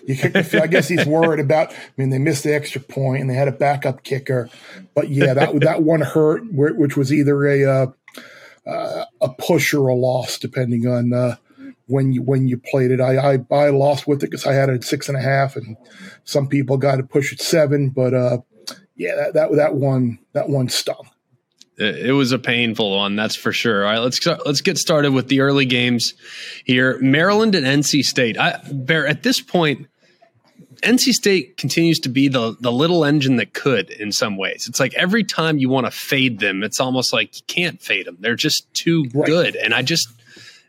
[0.07, 0.63] You kick the field.
[0.63, 1.71] I guess he's worried about.
[1.71, 4.49] I mean, they missed the extra point and they had a backup kicker.
[4.93, 7.87] But yeah, that that one hurt, which was either a uh,
[8.65, 11.35] uh, a push or a loss, depending on uh,
[11.87, 12.99] when you when you played it.
[12.99, 15.55] I I, I lost with it because I had it at six and a half,
[15.55, 15.77] and
[16.23, 17.89] some people got to push at seven.
[17.89, 18.37] But uh,
[18.95, 21.09] yeah, that, that that one that one stung
[21.77, 23.85] it was a painful one, that's for sure.
[23.85, 26.13] All right, let's let's get started with the early games
[26.63, 26.97] here.
[27.01, 28.37] Maryland and NC State.
[28.39, 29.87] I, Bear, at this point,
[30.83, 34.67] NC State continues to be the the little engine that could in some ways.
[34.69, 38.05] It's like every time you want to fade them, it's almost like you can't fade
[38.05, 38.17] them.
[38.19, 39.25] They're just too right.
[39.25, 40.07] good, and I just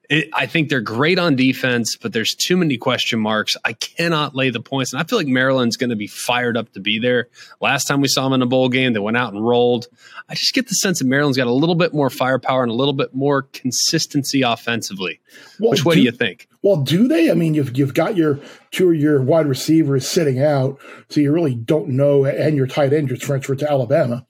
[0.08, 3.56] it, I think they're great on defense, but there's too many question marks.
[3.64, 6.72] I cannot lay the points, and I feel like Maryland's going to be fired up
[6.72, 7.28] to be there.
[7.60, 9.88] Last time we saw them in a bowl game, they went out and rolled.
[10.28, 12.74] I just get the sense that Maryland's got a little bit more firepower and a
[12.74, 15.20] little bit more consistency offensively.
[15.58, 16.48] Well, Which way do, do, you think?
[16.62, 17.30] Well, do they?
[17.30, 18.40] I mean, you've you've got your
[18.70, 22.92] two of your wide receivers sitting out, so you really don't know, and your tight
[22.92, 24.26] end just transferred to Alabama.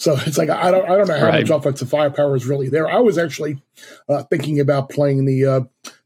[0.00, 1.46] So it's like I don't I don't know how right.
[1.46, 2.88] much offensive firepower is really there.
[2.88, 3.62] I was actually
[4.08, 5.60] uh, thinking about playing the uh,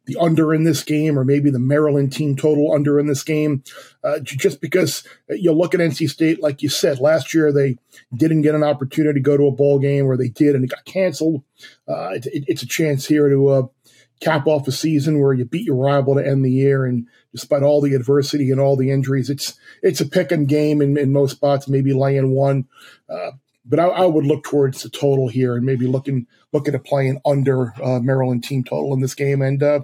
[0.07, 3.63] the under in this game, or maybe the Maryland team total under in this game,
[4.03, 7.79] uh, just because you look at NC State, like you said last year, they
[8.13, 10.71] didn't get an opportunity to go to a bowl game, or they did and it
[10.71, 11.45] got canceled.
[11.89, 13.63] Uh, it, it, it's a chance here to uh,
[14.21, 17.63] cap off a season where you beat your rival to end the year, and despite
[17.63, 21.13] all the adversity and all the injuries, it's it's a pick and game in, in
[21.13, 22.67] most spots, maybe laying one.
[23.67, 27.21] But I, I, would look towards the total here and maybe looking looking at playing
[27.25, 29.81] under uh, Maryland team total in this game and uh,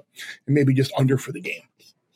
[0.46, 1.62] and maybe just under for the game.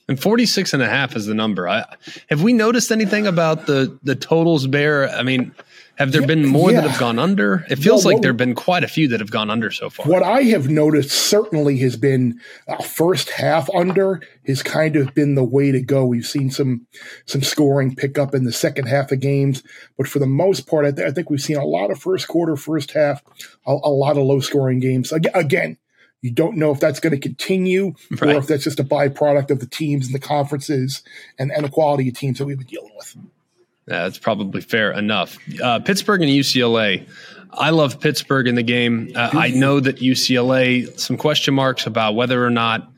[0.07, 1.67] And 46 and a half is the number.
[1.67, 1.85] I,
[2.29, 5.09] have we noticed anything about the the totals bear?
[5.09, 5.55] I mean,
[5.97, 6.81] have there been more yeah.
[6.81, 7.65] that have gone under?
[7.71, 9.89] It feels well, like there have been quite a few that have gone under so
[9.89, 10.07] far.
[10.07, 15.37] What I have noticed certainly has been uh, first half under has kind of been
[15.37, 16.05] the way to go.
[16.05, 16.87] We've seen some
[17.27, 19.63] some scoring pick up in the second half of games,
[19.97, 22.29] but for the most part, I, th- I think we've seen a lot of first
[22.29, 23.23] quarter, first half,
[23.67, 25.13] a, a lot of low scoring games.
[25.13, 25.79] Again,
[26.25, 28.23] you don't know if that's going to continue right.
[28.35, 31.03] or if that's just a byproduct of the teams and the conferences
[31.39, 33.15] and, and the quality of teams that we've been dealing with.
[33.87, 35.37] Yeah, That's probably fair enough.
[35.63, 37.07] Uh, Pittsburgh and UCLA.
[37.53, 39.13] I love Pittsburgh in the game.
[39.15, 42.91] Uh, I know that UCLA, some question marks about whether or not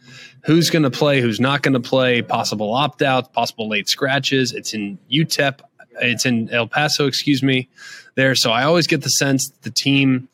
[0.44, 4.52] who's going to play, who's not going to play, possible opt outs, possible late scratches.
[4.52, 5.62] It's in UTEP,
[6.00, 7.68] it's in El Paso, excuse me,
[8.14, 8.36] there.
[8.36, 10.28] So I always get the sense the team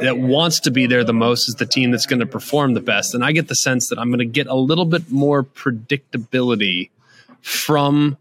[0.00, 2.80] that wants to be there the most is the team that's going to perform the
[2.80, 3.14] best.
[3.14, 6.90] And I get the sense that I'm going to get a little bit more predictability
[7.40, 8.16] from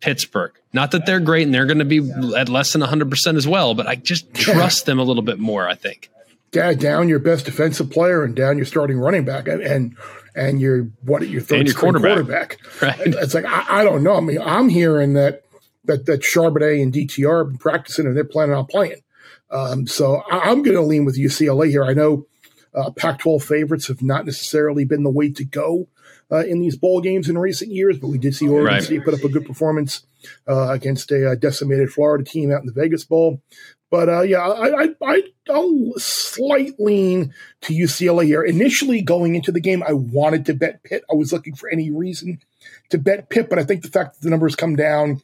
[0.00, 0.52] Pittsburgh.
[0.72, 1.98] Not that they're great and they're going to be
[2.36, 5.68] at less than 100% as well, but I just trust them a little bit more,
[5.68, 6.10] I think.
[6.52, 9.96] Yeah, down your best defensive player and down your starting running back and and,
[10.34, 12.58] and your what your third and your quarterback.
[12.58, 12.58] quarterback.
[12.80, 13.14] Right.
[13.14, 14.16] It's like I, I, don't know.
[14.16, 15.42] I mean, I'm hearing that
[15.84, 19.02] that that Charbonnet and DTR have been practicing and they're planning on playing.
[19.50, 21.84] Um, so I, am going to lean with UCLA here.
[21.84, 22.26] I know
[22.74, 25.88] uh, Pac-12 favorites have not necessarily been the way to go
[26.30, 28.82] uh, in these bowl games in recent years, but we did see Oregon right.
[28.82, 30.04] State put up a good performance
[30.48, 33.40] uh, against a, a, uh, decimated Florida team out in the Vegas Bowl.
[33.88, 37.32] But uh, yeah, I, I, I, will slight lean
[37.62, 38.42] to UCLA here.
[38.42, 41.04] Initially, going into the game, I wanted to bet Pitt.
[41.08, 42.40] I was looking for any reason
[42.90, 45.22] to bet Pitt, but I think the fact that the numbers come down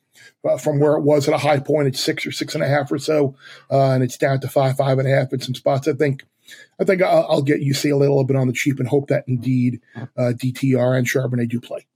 [0.48, 2.68] uh, from where it was at a high point at six or six and a
[2.68, 3.36] half or so,
[3.70, 5.88] uh, and it's down to five, five and a half in some spots.
[5.88, 6.24] I think
[6.80, 9.24] I think I'll, I'll get UC a little bit on the cheap and hope that
[9.26, 11.86] indeed uh, DTR and Charbonnet do play.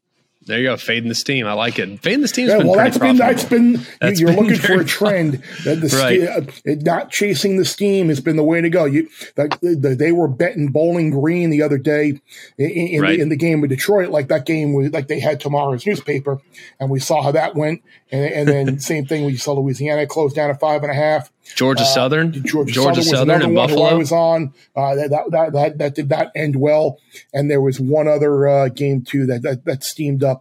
[0.47, 1.45] There you go, fading the steam.
[1.49, 2.01] I like it.
[2.01, 2.47] Fading the steam.
[2.49, 5.43] Yeah, well, that's been that's been that's you're been looking for a trend.
[5.65, 6.53] That the right.
[6.55, 8.85] st- uh, not chasing the steam has been the way to go.
[8.85, 12.21] You like the, they were betting Bowling Green the other day
[12.59, 13.17] in, in, right.
[13.17, 14.11] the, in, the, game with Detroit.
[14.11, 16.41] Like that game was like they had tomorrow's newspaper,
[16.79, 17.83] and we saw how that went.
[18.13, 21.33] And, and then same thing we saw Louisiana close down at five and a half.
[21.55, 23.83] Georgia uh, Southern, Georgia, Georgia Southern, Southern and Buffalo.
[23.83, 26.99] I was on uh, that, that, that that did not end well,
[27.33, 30.36] and there was one other uh, game too that, that that steamed up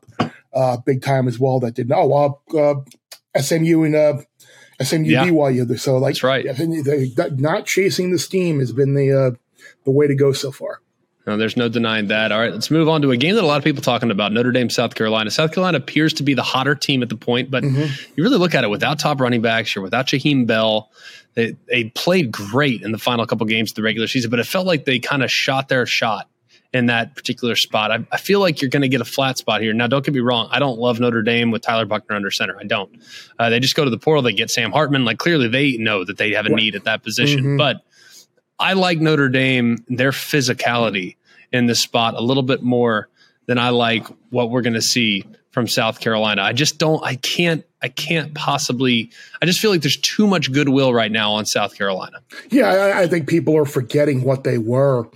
[0.54, 1.60] uh, big time as well.
[1.60, 2.00] That did not.
[2.00, 4.18] Oh, uh, SMU and uh,
[4.82, 5.26] SMU yeah.
[5.26, 5.80] BYU.
[5.80, 6.46] So like, that's right.
[6.58, 9.32] They, they, not chasing the steam has been the uh,
[9.84, 10.82] the way to go so far.
[11.28, 12.32] No, there's no denying that.
[12.32, 14.32] All right, let's move on to a game that a lot of people talking about:
[14.32, 15.32] Notre Dame, South Carolina.
[15.32, 18.12] South Carolina appears to be the hotter team at the point, but mm-hmm.
[18.16, 20.92] you really look at it without top running backs, you're without Jaheim Bell.
[21.34, 24.46] They, they played great in the final couple games of the regular season, but it
[24.46, 26.30] felt like they kind of shot their shot
[26.74, 27.92] in that particular spot.
[27.92, 29.74] I, I feel like you're going to get a flat spot here.
[29.74, 30.50] Now, don't get me wrong.
[30.52, 32.58] I don't love Notre Dame with Tyler Buchner under center.
[32.60, 32.92] I don't.
[33.40, 34.22] Uh, they just go to the portal.
[34.22, 35.06] They get Sam Hartman.
[35.06, 37.40] Like clearly, they know that they have a need at that position.
[37.40, 37.58] Mm-hmm.
[37.58, 37.82] But
[38.60, 39.78] I like Notre Dame.
[39.88, 41.16] Their physicality
[41.52, 43.10] in this spot a little bit more
[43.46, 46.42] than I like what we're going to see from South Carolina.
[46.42, 47.02] I just don't.
[47.04, 47.64] I can't.
[47.82, 49.12] I can't possibly.
[49.42, 52.18] I just feel like there's too much goodwill right now on South Carolina.
[52.50, 55.08] Yeah, I, I think people are forgetting what they were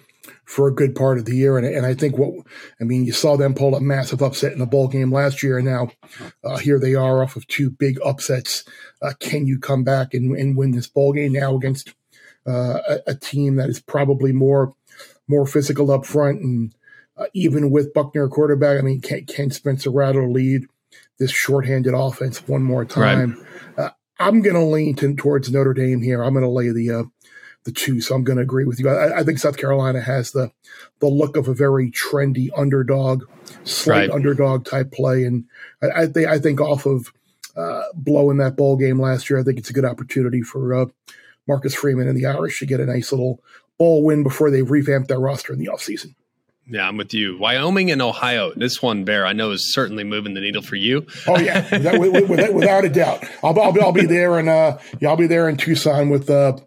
[0.50, 1.60] for a good part of the year.
[1.60, 2.34] And, and I think what,
[2.82, 5.60] I mean, you saw them pull a massive upset in the bowl game last year,
[5.60, 5.92] and now
[6.44, 8.64] uh, here they are off of two big upsets.
[9.00, 11.94] Uh, can you come back and, and win this bowl game now against
[12.48, 14.74] uh, a, a, team that is probably more
[15.28, 16.42] more physical up front?
[16.42, 16.74] And
[17.16, 20.64] uh, even with Buchner quarterback, I mean, can, can Spencer Rattler lead
[21.20, 23.46] this shorthanded offense one more time?
[23.78, 23.86] Right.
[23.86, 26.24] Uh, I'm going to lean towards Notre Dame here.
[26.24, 27.04] I'm going to lay the uh,
[27.66, 28.02] the two.
[28.02, 28.90] So I'm going to agree with you.
[28.90, 30.52] I, I, think South Carolina has the
[31.00, 33.24] the look of a very trendy underdog,
[33.64, 34.12] slight right.
[34.12, 35.46] underdog type play, and
[35.82, 37.12] I, I think I think off of
[37.56, 40.86] uh, blowing that bowl game last year, I think it's a good opportunity for uh,
[41.48, 43.42] Marcus Freeman and the Irish to get a nice little
[43.78, 46.16] bowl win before they revamp their roster in the offseason.
[46.72, 47.36] Yeah, I'm with you.
[47.40, 48.54] Wyoming and Ohio.
[48.56, 51.08] This one, Bear, I know is certainly moving the needle for you.
[51.28, 53.26] Oh yeah, without, without, a doubt.
[53.44, 56.58] I'll, I'll, I'll, be there, and uh, yeah, I'll be there in Tucson with uh,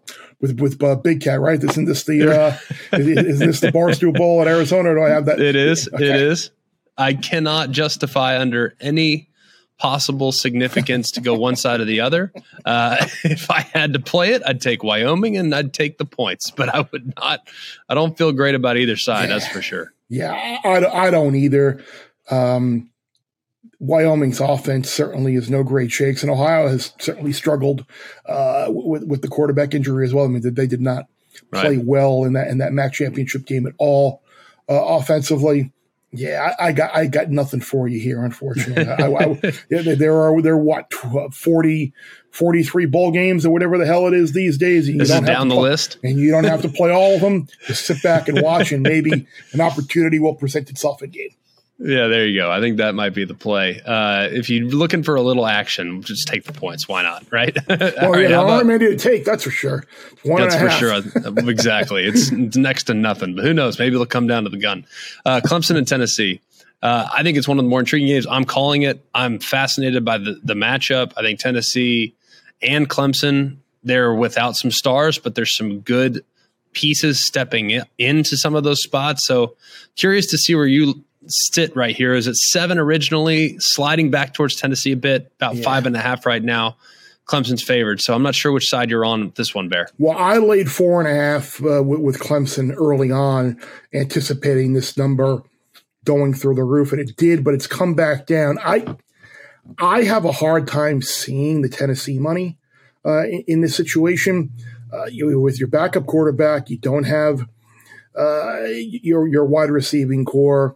[0.43, 1.63] with with uh, Big Cat, right?
[1.63, 2.57] Isn't this the uh,
[2.91, 4.91] is, is, this the Barstool Bowl at Arizona?
[4.91, 5.39] Or do I have that?
[5.39, 5.87] It is.
[5.91, 6.03] Okay.
[6.03, 6.51] It is.
[6.97, 9.29] I cannot justify under any
[9.79, 12.33] possible significance to go one side or the other.
[12.65, 16.51] Uh, if I had to play it, I'd take Wyoming and I'd take the points,
[16.51, 17.47] but I would not.
[17.87, 19.29] I don't feel great about either side.
[19.29, 19.35] Yeah.
[19.35, 19.93] That's for sure.
[20.09, 21.81] Yeah, I, I don't either.
[22.29, 22.89] Um,
[23.83, 27.85] Wyoming's offense certainly is no great shakes, and Ohio has certainly struggled
[28.25, 30.23] uh, with with the quarterback injury as well.
[30.23, 31.07] I mean, they did not
[31.51, 31.85] play right.
[31.85, 34.21] well in that in that MAC championship game at all
[34.69, 35.73] uh, offensively.
[36.15, 38.87] Yeah, I, I, got I got nothing for you here, unfortunately.
[38.87, 39.53] I, I,
[39.95, 41.93] there are there are what 40,
[42.29, 44.87] 43 bowl games or whatever the hell it is these days.
[44.87, 46.91] And you this don't is down the play, list, and you don't have to play
[46.91, 47.47] all of them.
[47.67, 51.31] Just sit back and watch, and maybe an opportunity will present itself in game.
[51.79, 52.51] Yeah, there you go.
[52.51, 53.81] I think that might be the play.
[53.83, 56.87] Uh, if you're looking for a little action, just take the points.
[56.87, 57.25] Why not?
[57.31, 57.57] Right?
[57.67, 57.77] well,
[58.11, 59.25] right, yeah, about, many to take.
[59.25, 59.83] That's for sure.
[60.23, 60.79] One that's for half.
[60.79, 61.01] sure.
[61.49, 62.05] exactly.
[62.05, 63.35] It's, it's, next to nothing.
[63.35, 63.79] But who knows?
[63.79, 64.85] Maybe it'll come down to the gun.
[65.25, 66.41] Uh, Clemson and Tennessee.
[66.83, 68.27] Uh, I think it's one of the more intriguing games.
[68.29, 69.03] I'm calling it.
[69.15, 71.13] I'm fascinated by the the matchup.
[71.17, 72.13] I think Tennessee
[72.61, 73.57] and Clemson.
[73.85, 76.23] They're without some stars, but there's some good
[76.73, 79.25] pieces stepping in, into some of those spots.
[79.25, 79.55] So
[79.95, 84.55] curious to see where you sit right here is at seven originally, sliding back towards
[84.55, 85.63] Tennessee a bit, about yeah.
[85.63, 86.77] five and a half right now.
[87.25, 89.87] Clemson's favored, so I'm not sure which side you're on this one, Bear.
[89.97, 93.59] Well, I laid four and a half uh, with, with Clemson early on,
[93.93, 95.41] anticipating this number
[96.03, 98.57] going through the roof, and it did, but it's come back down.
[98.59, 98.97] I
[99.77, 102.57] I have a hard time seeing the Tennessee money
[103.05, 104.51] uh, in, in, this situation.
[104.91, 107.47] Uh, you, with your backup quarterback, you don't have
[108.17, 110.75] uh, your your wide receiving core.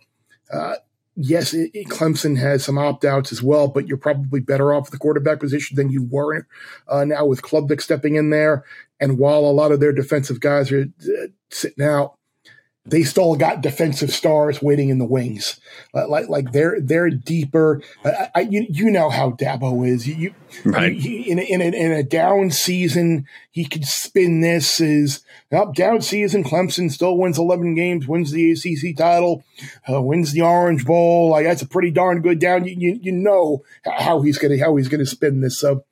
[0.52, 0.76] Uh,
[1.16, 4.92] yes, it, it, Clemson has some opt outs as well, but you're probably better off
[4.92, 6.48] the quarterback position than you were
[6.88, 8.64] uh, now with Klubnik stepping in there.
[9.00, 12.18] And while a lot of their defensive guys are uh, sitting out,
[12.88, 15.60] they still got defensive stars waiting in the wings.
[15.94, 17.82] Uh, like like they're they're deeper.
[18.06, 20.08] I, I, you, you know how Dabo is.
[20.08, 20.34] You,
[20.64, 20.96] right.
[20.96, 26.00] You, in, in, a, in a down season, he could spin this as up down
[26.00, 26.44] season.
[26.44, 29.44] Clemson still wins eleven games, wins the ACC title,
[29.92, 31.32] uh, wins the Orange Bowl.
[31.32, 32.66] Like that's a pretty darn good down.
[32.66, 35.58] You you, you know how he's gonna how he's gonna spin this.
[35.58, 35.84] So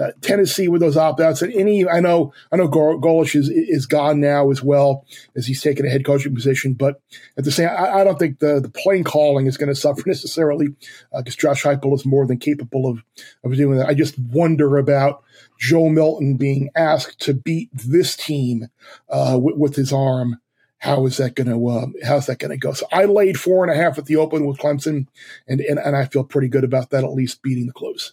[0.00, 3.86] uh, Tennessee with those opt outs and any I know I know Golesh is is
[3.86, 5.06] gone now as well
[5.36, 7.00] as he's taken a head coaching position, but
[7.38, 10.02] at the same I, I don't think the the playing calling is going to suffer
[10.06, 10.74] necessarily
[11.16, 13.04] because uh, Josh Heupel is more than capable of
[13.44, 13.86] of doing that.
[13.86, 15.22] I just wonder about
[15.62, 18.68] Joe Milton being asked to beat this team
[19.08, 20.40] uh, with, with, his arm.
[20.78, 22.72] How is that going to uh, how's that going to go?
[22.72, 25.06] So I laid four and a half at the open with Clemson,
[25.46, 27.04] and, and and I feel pretty good about that.
[27.04, 28.12] At least beating the close.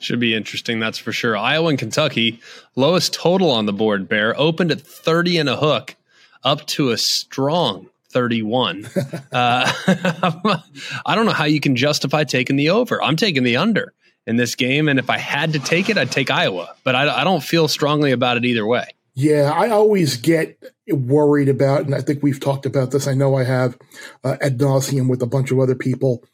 [0.00, 1.36] Should be interesting, that's for sure.
[1.36, 2.40] Iowa and Kentucky,
[2.74, 5.94] lowest total on the board, Bear, opened at 30 and a hook,
[6.42, 8.86] up to a strong 31.
[9.32, 9.70] uh,
[11.06, 13.02] I don't know how you can justify taking the over.
[13.02, 13.92] I'm taking the under
[14.26, 14.88] in this game.
[14.88, 17.68] And if I had to take it, I'd take Iowa, but I, I don't feel
[17.68, 18.86] strongly about it either way.
[19.14, 23.06] Yeah, I always get worried about, and I think we've talked about this.
[23.06, 23.76] I know I have
[24.24, 26.24] uh, ad nauseum with a bunch of other people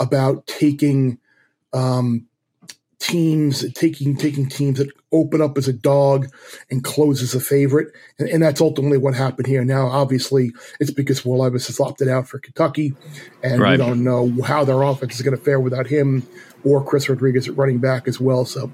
[0.00, 1.18] about taking
[1.72, 2.26] um,
[2.98, 6.26] teams, taking taking teams that open up as a dog
[6.70, 9.64] and close as a favorite, and, and that's ultimately what happened here.
[9.64, 12.94] Now, obviously, it's because Will Levis has opted out for Kentucky,
[13.42, 13.72] and right.
[13.72, 16.26] we don't know how their offense is going to fare without him
[16.64, 18.44] or Chris Rodriguez at running back as well.
[18.44, 18.72] So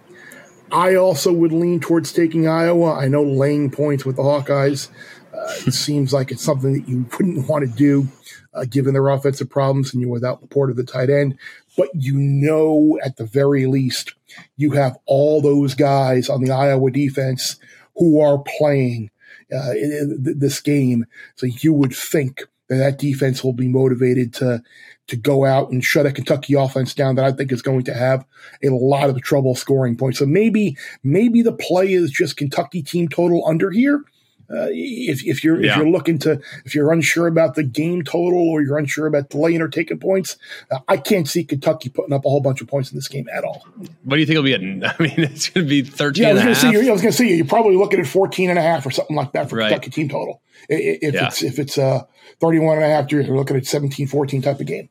[0.72, 2.95] I also would lean towards taking Iowa.
[2.95, 4.88] I know laying points with the Hawkeyes
[5.32, 8.09] Uh, it seems like it's something that you wouldn't want to do
[8.55, 11.38] uh, given their offensive problems and you're without LaPorta the tight end.
[11.76, 14.14] But you know, at the very least,
[14.57, 17.57] you have all those guys on the Iowa defense
[17.97, 19.11] who are playing
[19.55, 19.72] uh,
[20.18, 21.07] this game.
[21.36, 24.62] So you would think that that defense will be motivated to
[25.11, 27.94] to go out and shut a Kentucky offense down that I think is going to
[27.94, 28.24] have
[28.62, 30.18] a lot of trouble scoring points.
[30.18, 34.02] So maybe maybe the play is just Kentucky team total under here.
[34.51, 35.72] Uh, if, if you're yeah.
[35.72, 39.30] if you're looking to if you're unsure about the game total or you're unsure about
[39.30, 40.36] the lane or taking points,
[40.72, 43.28] uh, I can't see Kentucky putting up a whole bunch of points in this game
[43.32, 43.64] at all.
[44.03, 44.61] What do you think it'll be at?
[44.98, 47.03] I mean, it's going to be 13 yeah, I was going to say I was
[47.03, 49.48] going to say you're probably looking at 14 and a half or something like that
[49.48, 49.68] for right.
[49.68, 50.42] Kentucky team total.
[50.68, 51.26] If yeah.
[51.26, 52.03] it's if it's uh
[52.40, 54.88] 31 and a half, you're looking at 17 14 type of game.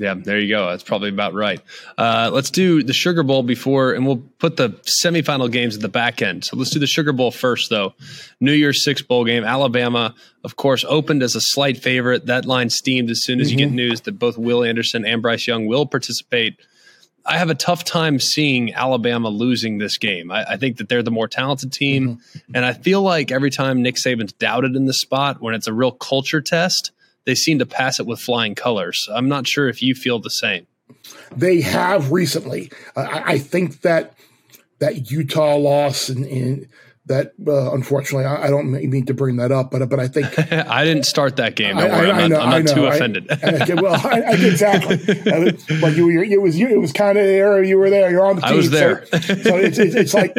[0.00, 0.70] Yeah, there you go.
[0.70, 1.60] That's probably about right.
[1.98, 4.70] Uh, let's do the Sugar Bowl before, and we'll put the
[5.04, 6.46] semifinal games at the back end.
[6.46, 7.92] So let's do the Sugar Bowl first, though.
[8.40, 9.44] New Year's Six bowl game.
[9.44, 12.24] Alabama, of course, opened as a slight favorite.
[12.24, 13.58] That line steamed as soon as mm-hmm.
[13.58, 13.76] you get mm-hmm.
[13.76, 16.58] news that both Will Anderson and Bryce Young will participate.
[17.26, 20.30] I have a tough time seeing Alabama losing this game.
[20.30, 22.56] I, I think that they're the more talented team, mm-hmm.
[22.56, 25.74] and I feel like every time Nick Saban's doubted in the spot when it's a
[25.74, 26.90] real culture test
[27.24, 29.08] they seem to pass it with flying colors.
[29.12, 30.66] I'm not sure if you feel the same.
[31.34, 32.72] They have recently.
[32.96, 34.14] Uh, I, I, think that
[34.80, 36.68] that Utah loss and, and
[37.06, 40.26] that uh, unfortunately I, I, don't mean to bring that up, but but I think
[40.52, 41.76] I didn't start that game.
[41.76, 43.28] Don't I, worry, I, am not, I'm not too offended.
[43.80, 44.00] well,
[44.32, 44.96] exactly.
[45.80, 47.62] but you, you, it was you, it was kind of there.
[47.62, 48.10] You were there.
[48.10, 48.52] You're on the team.
[48.52, 49.06] I was there.
[49.06, 50.36] So, so it's, it's, it's like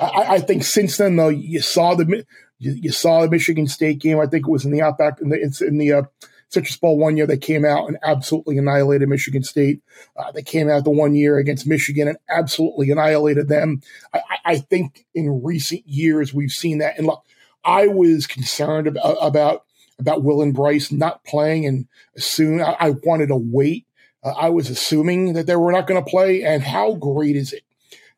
[0.00, 2.24] I, think since then though you saw the
[2.58, 4.18] you, you, saw the Michigan State game.
[4.18, 6.02] I think it was in the Outback in the in the uh,
[6.48, 7.26] Citrus Bowl one year.
[7.26, 9.82] They came out and absolutely annihilated Michigan State.
[10.16, 13.82] Uh, they came out the one year against Michigan and absolutely annihilated them.
[14.14, 16.96] I, I, think in recent years we've seen that.
[16.98, 17.24] And look,
[17.64, 19.64] I was concerned about about,
[19.98, 21.86] about Will and Bryce not playing, and
[22.16, 23.86] soon I, I wanted to wait.
[24.22, 26.42] Uh, I was assuming that they were not going to play.
[26.42, 27.64] And how great is it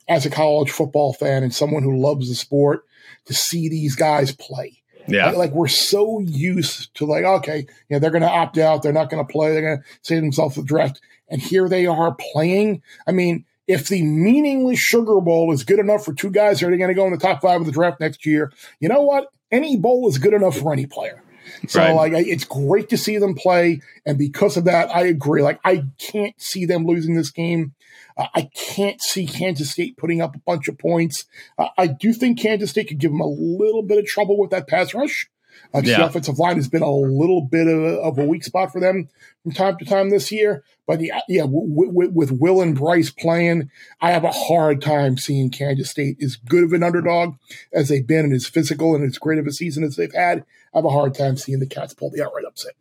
[0.07, 2.85] as a college football fan and someone who loves the sport?
[3.27, 4.83] To see these guys play.
[5.07, 5.27] Yeah.
[5.29, 8.83] Like, like, we're so used to like, okay, you know, they're going to opt out.
[8.83, 9.53] They're not going to play.
[9.53, 11.01] They're going to save themselves the draft.
[11.29, 12.83] And here they are playing.
[13.07, 16.77] I mean, if the meaningless Sugar Bowl is good enough for two guys that are
[16.77, 19.29] going to go in the top five of the draft next year, you know what?
[19.51, 21.23] Any bowl is good enough for any player.
[21.67, 22.13] So right.
[22.13, 25.43] like it's great to see them play, and because of that, I agree.
[25.43, 27.75] Like I can't see them losing this game.
[28.19, 31.25] I can't see Kansas State putting up a bunch of points.
[31.57, 34.51] Uh, I do think Kansas State could give them a little bit of trouble with
[34.51, 35.31] that pass rush.
[35.75, 35.99] Uh, yeah.
[35.99, 38.81] The offensive line has been a little bit of a, of a, weak spot for
[38.81, 39.09] them
[39.43, 40.65] from time to time this year.
[40.87, 45.19] But yeah, yeah w- w- with Will and Bryce playing, I have a hard time
[45.19, 47.35] seeing Kansas State as good of an underdog
[47.73, 50.45] as they've been and as physical and as great of a season as they've had.
[50.73, 52.75] I have a hard time seeing the Cats pull the outright upset.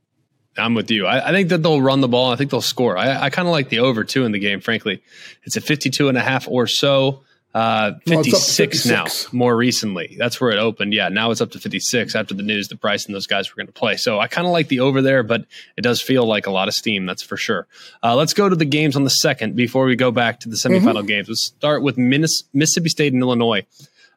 [0.57, 1.05] I'm with you.
[1.05, 2.31] I, I, think that they'll run the ball.
[2.31, 2.97] I think they'll score.
[2.97, 5.03] I, I kind of like the over two in the game, frankly.
[5.43, 7.23] It's a 52 and a half or so.
[7.53, 10.15] Uh, 56, now, more recently.
[10.19, 10.93] That's where it opened.
[10.93, 13.55] Yeah, now it's up to 56 after the news the Bryce and those guys were
[13.55, 13.97] going to play.
[13.97, 15.45] So I kind of like the over there, but
[15.75, 17.65] it does feel like a lot of steam, that's for sure.
[18.03, 20.55] Uh, let's go to the games on the second before we go back to the
[20.55, 21.07] semifinal mm-hmm.
[21.07, 21.29] games.
[21.29, 23.65] Let's start with Mississippi State and Illinois.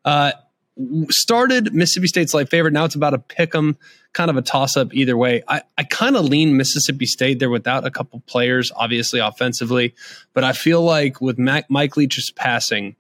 [0.05, 0.33] Uh,
[1.09, 2.73] started Mississippi State's like favorite.
[2.73, 3.79] Now it's about a pick 'em,
[4.13, 5.43] kind of a toss up either way.
[5.47, 7.39] I, I kind of lean Mississippi State.
[7.39, 9.95] They're without a couple players, obviously offensively,
[10.35, 12.97] but I feel like with Mac, Mike Leach's passing,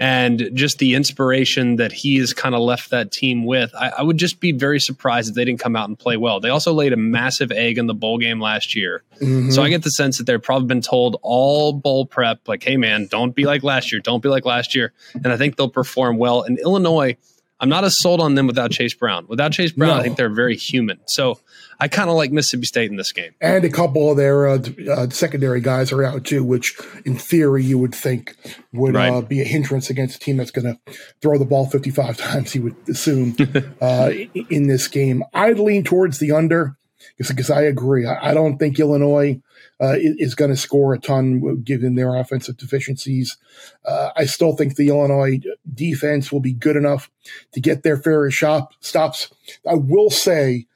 [0.00, 3.70] and just the inspiration that he has kind of left that team with.
[3.74, 6.40] I, I, would just be very surprised if they didn't come out and play well.
[6.40, 9.02] They also laid a massive egg in the bowl game last year.
[9.20, 9.50] Mm-hmm.
[9.50, 12.78] So I get the sense that they've probably been told all bowl prep, like, hey,
[12.78, 14.00] man, don't be like last year.
[14.00, 14.94] Don't be like last year.
[15.12, 16.44] And I think they'll perform well.
[16.44, 17.18] In Illinois,
[17.60, 19.26] I'm not as sold on them without Chase Brown.
[19.28, 19.96] Without Chase Brown, no.
[19.96, 20.98] I think they're very human.
[21.06, 21.38] So
[21.78, 23.32] I kind of like Mississippi State in this game.
[23.40, 24.58] And a couple of their uh,
[24.90, 28.34] uh, secondary guys are out too, which in theory you would think
[28.72, 29.12] would right.
[29.12, 32.54] uh, be a hindrance against a team that's going to throw the ball 55 times,
[32.54, 33.36] you would assume,
[33.82, 34.10] uh,
[34.48, 35.22] in this game.
[35.34, 36.76] I'd lean towards the under
[37.18, 38.06] because I agree.
[38.06, 39.40] I, I don't think Illinois
[39.80, 43.36] uh, is going to score a ton given their offensive deficiencies.
[43.84, 45.40] Uh, I still think the Illinois
[45.72, 47.10] defense will be good enough
[47.52, 49.32] to get their fair shop stops.
[49.68, 50.66] I will say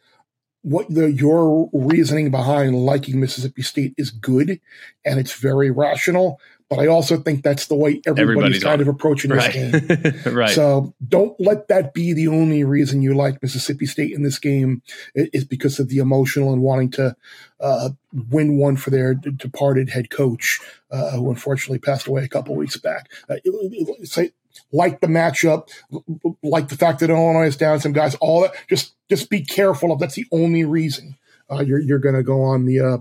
[0.63, 4.61] what the, your reasoning behind liking Mississippi State is good
[5.05, 6.41] and it's very rational.
[6.71, 8.89] But I also think that's the way everybody's, everybody's kind on.
[8.89, 9.53] of approaching right.
[9.53, 10.35] this game.
[10.35, 10.51] right.
[10.51, 14.83] So don't let that be the only reason you like Mississippi State in this game
[15.15, 17.15] is because of the emotional and wanting to
[17.61, 17.91] uh,
[18.31, 20.59] win one for their departed head coach,
[20.91, 23.11] uh, who unfortunately passed away a couple weeks back.
[23.29, 23.37] Uh,
[24.73, 25.69] like the matchup,
[26.43, 28.55] like the fact that Illinois is down some guys, all that.
[28.69, 31.17] Just just be careful if that's the only reason
[31.51, 32.99] uh, you're you're going to go on the, uh,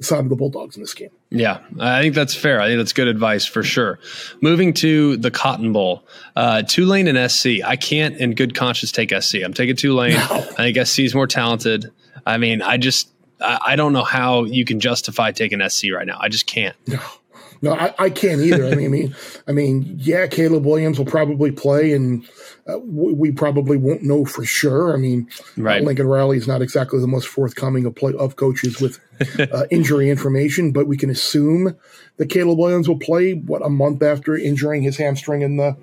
[0.00, 1.10] the side of the Bulldogs in this game.
[1.28, 2.60] Yeah, I think that's fair.
[2.60, 3.98] I think that's good advice for sure.
[4.40, 6.04] Moving to the Cotton Bowl,
[6.36, 7.62] uh, Tulane and SC.
[7.64, 9.36] I can't, in good conscience, take SC.
[9.44, 10.14] I'm taking Tulane.
[10.14, 10.20] No.
[10.58, 11.90] I think SC is more talented.
[12.24, 16.18] I mean, I just I don't know how you can justify taking SC right now.
[16.20, 16.76] I just can't.
[16.86, 17.00] No.
[17.62, 18.66] No, I, I can't either.
[18.66, 19.14] I mean, I mean,
[19.48, 22.26] I mean, yeah, Caleb Williams will probably play, and
[22.66, 24.94] uh, we probably won't know for sure.
[24.94, 25.82] I mean, right.
[25.82, 28.98] Lincoln Riley is not exactly the most forthcoming of, play, of coaches with
[29.38, 31.76] uh, injury information, but we can assume
[32.16, 35.76] that Caleb Williams will play what a month after injuring his hamstring in the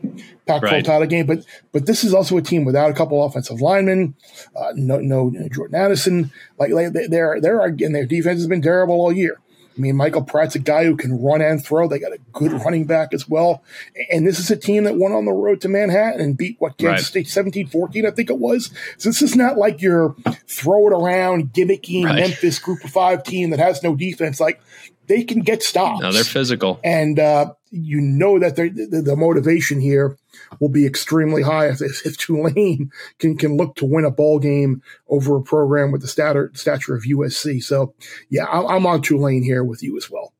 [0.47, 0.86] Pac-12 right.
[0.86, 1.28] title game.
[1.28, 4.15] But but this is also a team without a couple offensive linemen,
[4.55, 6.32] uh, no no Jordan Addison.
[6.57, 9.39] Like, like they're they're again their defense has been terrible all year.
[9.78, 11.88] I mean, Michael Pratt's a guy who can run and throw.
[11.88, 13.63] They got a good running back as well.
[14.11, 16.78] And this is a team that went on the road to Manhattan and beat what
[16.78, 17.05] Kansas right.
[17.05, 18.71] State 17 14, I think it was.
[18.97, 20.15] So this is not like your
[20.47, 22.15] throw it around, gimmicky right.
[22.15, 24.39] Memphis group of five team that has no defense.
[24.39, 24.61] Like
[25.07, 26.01] they can get stops.
[26.01, 26.80] No, they're physical.
[26.84, 30.17] And uh, you know that the, the motivation here
[30.59, 34.81] will be extremely high if, if Tulane can can look to win a ball game
[35.09, 37.63] over a program with the stature, stature of USC.
[37.63, 37.93] So,
[38.29, 40.33] yeah, I'm on Tulane here with you as well.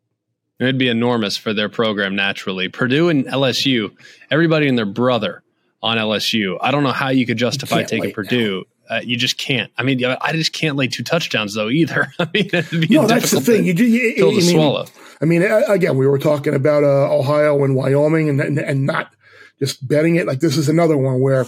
[0.60, 2.68] It'd be enormous for their program naturally.
[2.68, 3.96] Purdue and LSU,
[4.32, 5.44] everybody and their brother
[5.84, 6.58] on LSU.
[6.62, 8.66] I don't know how you could justify taking Purdue.
[8.90, 9.72] Uh, you just can't.
[9.78, 12.12] I mean, I just can't lay two touchdowns though either.
[12.20, 12.50] I mean,
[12.90, 13.66] no, that's the thing.
[13.66, 14.86] You, you, you, I mean, swallow.
[15.22, 19.12] I mean, again, we were talking about uh, Ohio and Wyoming, and, and and not
[19.60, 20.28] just betting it.
[20.28, 21.46] Like this is another one where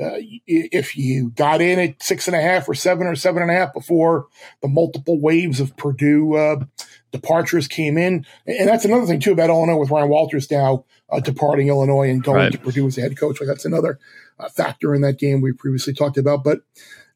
[0.00, 3.50] uh, if you got in at six and a half or seven or seven and
[3.50, 4.26] a half before
[4.62, 6.64] the multiple waves of Purdue uh,
[7.12, 11.20] departures came in, and that's another thing too about Illinois with Ryan Walters now uh,
[11.20, 12.52] departing Illinois and going right.
[12.52, 13.40] to Purdue as the head coach.
[13.40, 13.98] Like that's another
[14.38, 16.44] uh, factor in that game we previously talked about.
[16.44, 16.60] But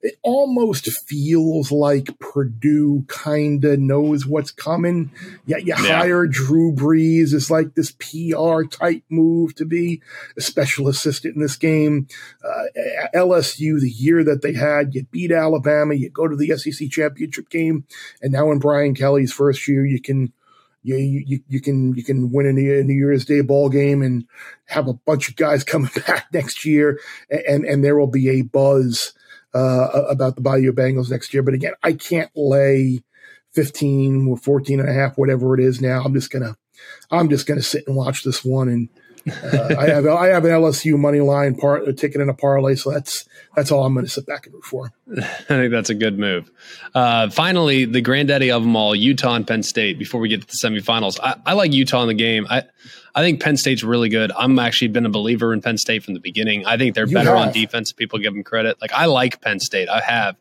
[0.05, 5.11] it almost feels like Purdue kind of knows what's coming.
[5.47, 6.01] Yet you yeah.
[6.01, 10.03] hire Drew Brees as like this PR type move to be
[10.37, 12.07] a special assistant in this game.
[12.45, 12.65] Uh,
[13.15, 17.49] LSU, the year that they had, you beat Alabama, you go to the SEC championship
[17.49, 17.87] game,
[18.21, 20.35] and now in Brian Kelly's first year, you can
[20.83, 24.27] you, you, you can you can win a New Year's Day ball game and
[24.67, 27.01] have a bunch of guys coming back next year,
[27.31, 29.15] and and there will be a buzz
[29.55, 31.43] uh, about the Bayou Bengals next year.
[31.43, 33.03] But again, I can't lay
[33.53, 36.03] 15 or 14 and a half, whatever it is now.
[36.03, 36.57] I'm just going to,
[37.11, 38.69] I'm just going to sit and watch this one.
[38.69, 38.89] And
[39.27, 42.75] uh, I have, I have an LSU money line part, a ticket in a parlay.
[42.75, 44.93] So that's, that's all I'm going to sit back and root for.
[45.17, 46.51] I think that's a good move.
[46.95, 49.99] Uh, finally, the granddaddy of them all, Utah and Penn State.
[49.99, 52.47] Before we get to the semifinals, I, I like Utah in the game.
[52.51, 52.65] I,
[53.15, 54.33] I think Penn State's really good.
[54.33, 56.67] I'm actually been a believer in Penn State from the beginning.
[56.67, 57.49] I think they're you better have.
[57.49, 57.93] on defense.
[57.93, 58.81] People give them credit.
[58.81, 59.89] Like I like Penn State.
[59.89, 60.37] I have,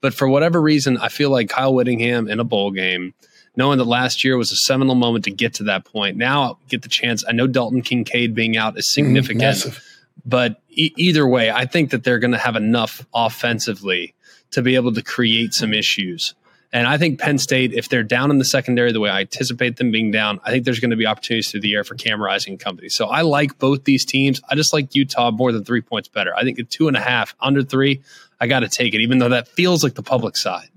[0.00, 3.14] but for whatever reason, I feel like Kyle Whittingham in a bowl game,
[3.58, 6.16] knowing that last year was a seminal moment to get to that point.
[6.16, 7.24] Now I'll get the chance.
[7.28, 9.06] I know Dalton Kincaid being out is mm-hmm.
[9.06, 9.80] significant, mm,
[10.24, 14.14] but e- either way, I think that they're going to have enough offensively
[14.52, 16.34] to be able to create some issues.
[16.72, 19.76] And I think Penn State, if they're down in the secondary the way I anticipate
[19.76, 22.22] them being down, I think there's going to be opportunities through the air for Cam
[22.22, 22.90] Rising company.
[22.90, 24.40] So I like both these teams.
[24.48, 26.34] I just like Utah more than three points better.
[26.36, 28.02] I think at two and a half, under three,
[28.38, 30.68] I got to take it, even though that feels like the public side.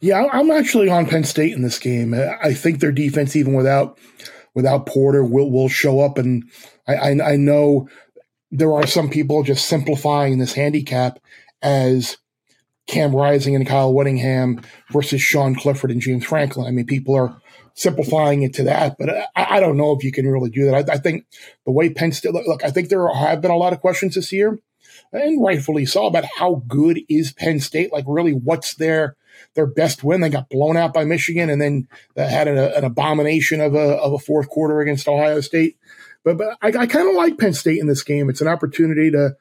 [0.00, 2.14] Yeah, I'm actually on Penn State in this game.
[2.14, 3.98] I think their defense, even without
[4.54, 6.18] without Porter, will will show up.
[6.18, 6.44] And
[6.86, 7.88] I, I, I know
[8.50, 11.18] there are some people just simplifying this handicap
[11.62, 12.18] as
[12.86, 14.60] Cam Rising and Kyle Whittingham
[14.92, 16.66] versus Sean Clifford and James Franklin.
[16.66, 17.40] I mean, people are
[17.74, 20.88] simplifying it to that, but I, I don't know if you can really do that.
[20.88, 21.26] I, I, think
[21.64, 24.14] the way Penn State look, look, I think there have been a lot of questions
[24.14, 24.58] this year,
[25.12, 27.92] and rightfully so, about how good is Penn State.
[27.92, 29.16] Like, really, what's their
[29.54, 30.20] their best win?
[30.20, 34.12] They got blown out by Michigan, and then had an, an abomination of a of
[34.12, 35.76] a fourth quarter against Ohio State.
[36.26, 38.28] But, but I, I kind of like Penn State in this game.
[38.28, 39.36] It's an opportunity to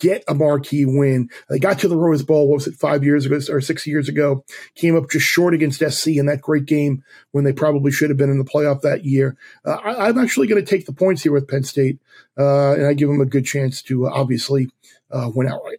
[0.00, 1.30] get a marquee win.
[1.48, 4.08] They got to the Rose Bowl, what was it, five years ago or six years
[4.08, 8.10] ago, came up just short against SC in that great game when they probably should
[8.10, 9.36] have been in the playoff that year.
[9.64, 12.00] Uh, I, am actually going to take the points here with Penn State,
[12.36, 14.70] uh, and I give them a good chance to uh, obviously
[15.12, 15.78] uh, win outright.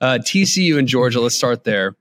[0.00, 1.96] Uh, TCU and Georgia, let's start there.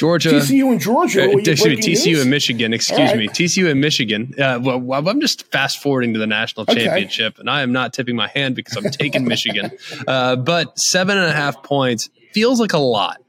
[0.00, 1.24] Georgia, TCU and Georgia.
[1.24, 2.20] Uh, excuse me, TCU news?
[2.22, 2.72] and Michigan.
[2.72, 3.18] Excuse right.
[3.18, 4.34] me, TCU and Michigan.
[4.40, 7.40] Uh, well, I'm just fast forwarding to the national championship, okay.
[7.40, 9.70] and I am not tipping my hand because I'm taking Michigan.
[10.06, 13.20] Uh, but seven and a half points feels like a lot.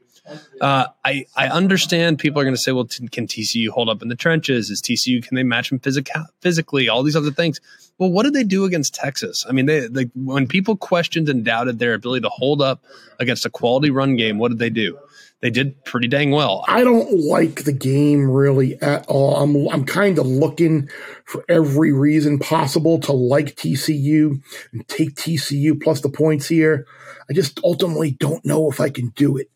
[0.60, 4.00] Uh, I I understand people are going to say, well, t- can TCU hold up
[4.00, 4.70] in the trenches?
[4.70, 6.88] Is TCU can they match them physical, physically?
[6.88, 7.60] All these other things.
[7.98, 9.44] Well, what did they do against Texas?
[9.48, 12.82] I mean, they like when people questioned and doubted their ability to hold up
[13.20, 14.38] against a quality run game.
[14.38, 14.98] What did they do?
[15.42, 16.64] They did pretty dang well.
[16.68, 19.36] I don't like the game really at all.
[19.36, 20.88] I'm I'm kind of looking
[21.24, 24.40] for every reason possible to like TCU
[24.72, 26.86] and take TCU plus the points here.
[27.28, 29.50] I just ultimately don't know if I can do it.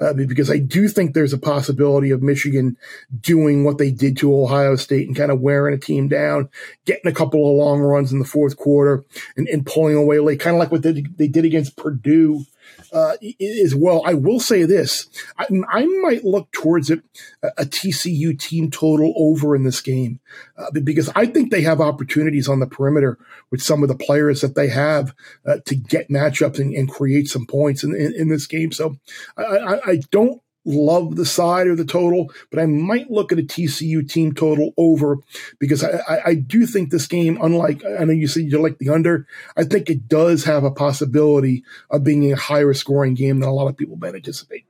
[0.00, 2.76] Uh, because I do think there's a possibility of Michigan
[3.20, 6.48] doing what they did to Ohio State and kind of wearing a team down,
[6.86, 9.04] getting a couple of long runs in the fourth quarter
[9.36, 12.44] and, and pulling away late, kind of like what they, they did against Purdue
[12.92, 13.16] uh,
[13.62, 14.02] as well.
[14.04, 17.02] I will say this: I, I might look towards it
[17.42, 20.20] a, TCU team total over in this game
[20.56, 23.18] uh, because I think they have opportunities on the perimeter
[23.50, 25.14] with some of the players that they have
[25.46, 28.72] uh, to get matchups and, and, create some points in, in, in this game.
[28.72, 28.96] So
[29.36, 30.42] I, I, I don't
[30.74, 34.72] love the side or the total, but I might look at a TCU team total
[34.76, 35.18] over
[35.58, 38.78] because I, I, I, do think this game, unlike I know you said you like
[38.78, 43.40] the under, I think it does have a possibility of being a higher scoring game
[43.40, 44.64] than a lot of people might anticipate.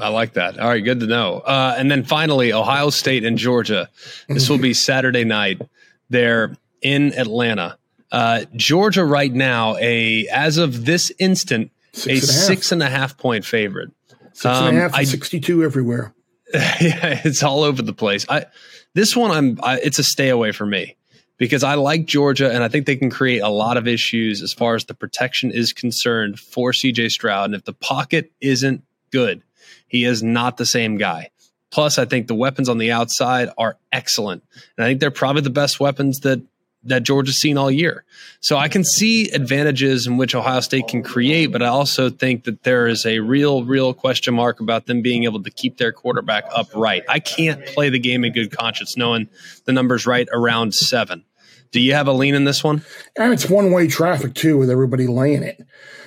[0.00, 0.58] I like that.
[0.58, 1.40] All right, good to know.
[1.40, 3.88] Uh, and then finally, Ohio State and Georgia.
[4.28, 5.60] This will be Saturday night.
[6.08, 7.78] They're in Atlanta.
[8.10, 12.82] Uh, Georgia right now, a as of this instant, six a, and a six and
[12.82, 13.90] a half point favorite.
[14.38, 16.14] Six and um, a half I, 62 everywhere.
[16.54, 18.24] Yeah, it's all over the place.
[18.28, 18.46] I
[18.94, 20.96] this one I'm I, it's a stay away for me
[21.36, 24.54] because I like Georgia and I think they can create a lot of issues as
[24.54, 29.42] far as the protection is concerned for CJ Stroud and if the pocket isn't good,
[29.88, 31.30] he is not the same guy.
[31.70, 34.42] Plus, I think the weapons on the outside are excellent.
[34.76, 36.40] And I think they're probably the best weapons that
[36.84, 38.04] that Georgia's seen all year.
[38.40, 42.44] So I can see advantages in which Ohio State can create, but I also think
[42.44, 45.92] that there is a real, real question mark about them being able to keep their
[45.92, 47.02] quarterback upright.
[47.08, 49.28] I can't play the game in good conscience knowing
[49.64, 51.24] the numbers right around seven.
[51.72, 52.82] Do you have a lean in this one?
[53.18, 55.60] And it's one way traffic too, with everybody laying it.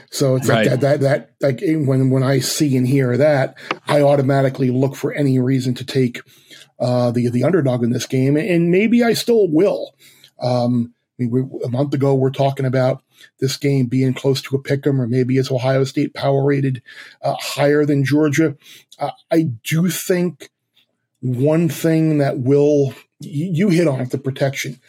[0.09, 0.67] So it's right.
[0.67, 3.57] like that, that, that, like when, when I see and hear that,
[3.88, 6.22] I automatically look for any reason to take,
[6.80, 8.36] uh, the, the underdog in this game.
[8.38, 9.95] And maybe I still will.
[10.42, 13.04] Um, I mean, we, a month ago, we're talking about
[13.39, 16.82] this game being close to a pick 'em, or maybe it's Ohio State power rated
[17.22, 18.56] uh, higher than Georgia.
[18.98, 20.50] Uh, I do think
[21.22, 24.80] one thing that will you, you hit on it, the protection.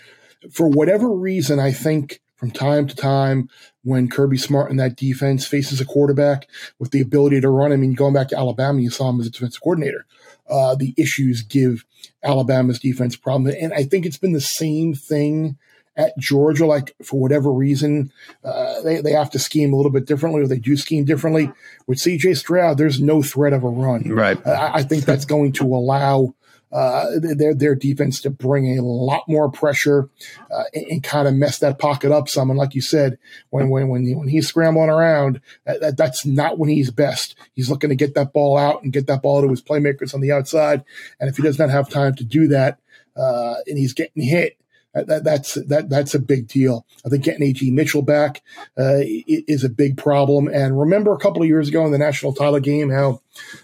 [0.51, 3.49] For whatever reason, I think from time to time
[3.85, 6.49] when Kirby Smart and that defense faces a quarterback
[6.79, 7.73] with the ability to run.
[7.73, 10.07] I mean, going back to Alabama, you saw him as a defensive coordinator.
[10.53, 11.85] Uh, the issues give
[12.23, 13.55] Alabama's defense problem.
[13.59, 15.57] And I think it's been the same thing
[15.97, 16.67] at Georgia.
[16.67, 18.13] Like for whatever reason,
[18.45, 21.51] uh, they, they have to scheme a little bit differently or they do scheme differently.
[21.87, 24.09] With CJ Stroud, there's no threat of a run.
[24.09, 24.45] Right.
[24.47, 26.35] Uh, I think that's going to allow
[26.73, 30.09] uh, their their defense to bring a lot more pressure
[30.51, 32.51] uh, and, and kind of mess that pocket up some.
[32.51, 33.19] And like you said,
[33.51, 37.37] when when when, when he's scrambling around, that, that's not when he's best.
[37.55, 40.21] He's looking to get that ball out and get that ball to his playmakers on
[40.21, 40.85] the outside.
[41.21, 42.79] And if he does not have time to do that,
[43.17, 44.57] uh, and he's getting hit,
[44.95, 46.87] that, that, that's that that's a big deal.
[47.05, 47.71] I think getting A.D.
[47.71, 48.43] Mitchell back
[48.79, 50.49] uh, is a big problem.
[50.49, 53.23] And remember a couple of years ago in the national title game how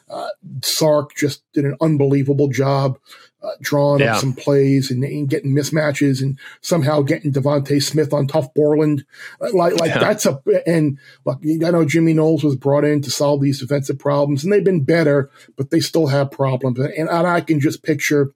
[0.08, 0.28] uh,
[0.62, 2.98] Sark just did an unbelievable job
[3.42, 4.14] uh, drawing yeah.
[4.14, 9.04] up some plays and, and, getting mismatches and somehow getting DeVonta Smith on Tuf Borland.
[9.40, 9.98] Uh, like, like yeah.
[9.98, 13.98] that's a, and look, I know Jimmy Knowles was brought in to solve these defensive
[13.98, 16.80] problems and they've been better, but they still have problems.
[16.80, 18.32] And, and I can just picture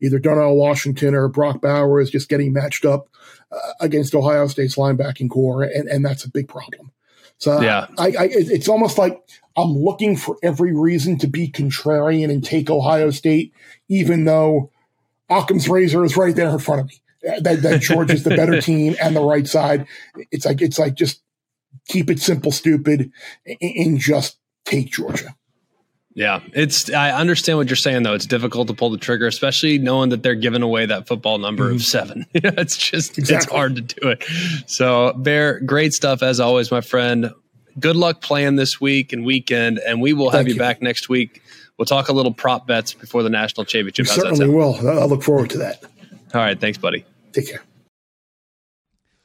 [0.00, 3.08] either Darnell Washington or Brock Bowers just getting matched up
[3.50, 5.64] uh, against Ohio State's linebacking core.
[5.64, 6.92] And, and that's a big problem.
[7.38, 7.86] So uh, yeah.
[7.98, 9.20] I, I, it's almost like
[9.56, 13.52] I'm looking for every reason to be contrarian and take Ohio State,
[13.88, 14.70] even though
[15.28, 17.00] Occam's razor is right there in front of me.
[17.40, 19.86] That, that George is the better team and the right side.
[20.30, 21.22] It's like it's like just
[21.88, 23.10] keep it simple, stupid,
[23.60, 25.34] and just take Georgia.
[26.14, 26.90] Yeah, it's.
[26.90, 28.14] I understand what you're saying though.
[28.14, 31.64] It's difficult to pull the trigger, especially knowing that they're giving away that football number
[31.64, 31.76] mm-hmm.
[31.76, 32.26] of seven.
[32.34, 33.36] it's just exactly.
[33.36, 34.24] it's hard to do it.
[34.68, 37.32] So, Bear, great stuff as always, my friend
[37.78, 41.08] good luck playing this week and weekend, and we will have you, you, back next
[41.08, 41.42] week.
[41.76, 44.06] We'll talk a little prop bets before the national championship.
[44.06, 44.76] We certainly will.
[44.88, 45.82] I look forward to that.
[46.32, 47.04] All right, thanks, buddy.
[47.32, 47.62] Take care.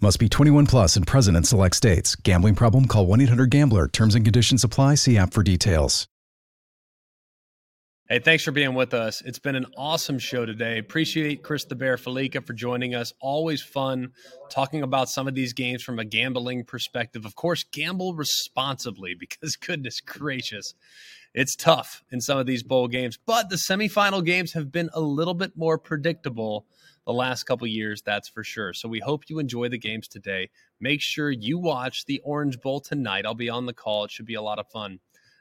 [0.00, 2.14] Must be 21 plus and present in select states.
[2.14, 2.86] Gambling problem?
[2.86, 3.88] Call 1 800 GAMBLER.
[3.88, 4.94] Terms and conditions apply.
[4.94, 6.06] See app for details.
[8.08, 9.20] Hey, thanks for being with us.
[9.22, 10.78] It's been an awesome show today.
[10.78, 13.12] Appreciate Chris the Bear Fallica for joining us.
[13.20, 14.12] Always fun
[14.48, 17.26] talking about some of these games from a gambling perspective.
[17.26, 20.74] Of course, gamble responsibly because goodness gracious,
[21.34, 23.18] it's tough in some of these bowl games.
[23.26, 26.66] But the semifinal games have been a little bit more predictable
[27.08, 28.74] the last couple years, that's for sure.
[28.74, 30.50] So we hope you enjoy the games today.
[30.78, 33.24] Make sure you watch the Orange Bowl tonight.
[33.24, 34.04] I'll be on the call.
[34.04, 34.98] It should be a lot of fun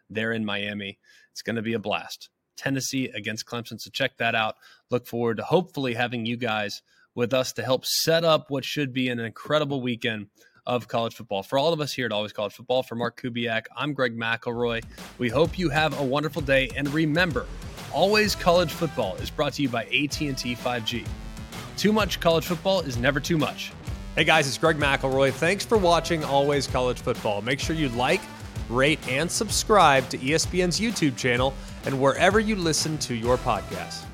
[0.09, 0.97] there in Miami.
[1.33, 2.29] It's going to be a blast.
[2.55, 3.81] Tennessee against Clemson.
[3.81, 4.55] So check that out.
[4.89, 6.81] Look forward to hopefully having you guys
[7.15, 10.27] with us to help set up what should be an incredible weekend
[10.65, 11.43] of college football.
[11.43, 14.85] For all of us here at Always College Football, for Mark Kubiak, I'm Greg McElroy.
[15.17, 16.69] We hope you have a wonderful day.
[16.77, 17.45] And remember,
[17.93, 21.05] Always College Football is brought to you by AT&T 5G.
[21.77, 23.71] Too much college football is never too much.
[24.15, 25.31] Hey guys, it's Greg McElroy.
[25.31, 27.43] Thanks for watching Always College Football.
[27.43, 28.21] Make sure you like,
[28.67, 31.53] rate, and subscribe to ESPN's YouTube channel
[31.85, 34.06] and wherever you listen to your podcasts.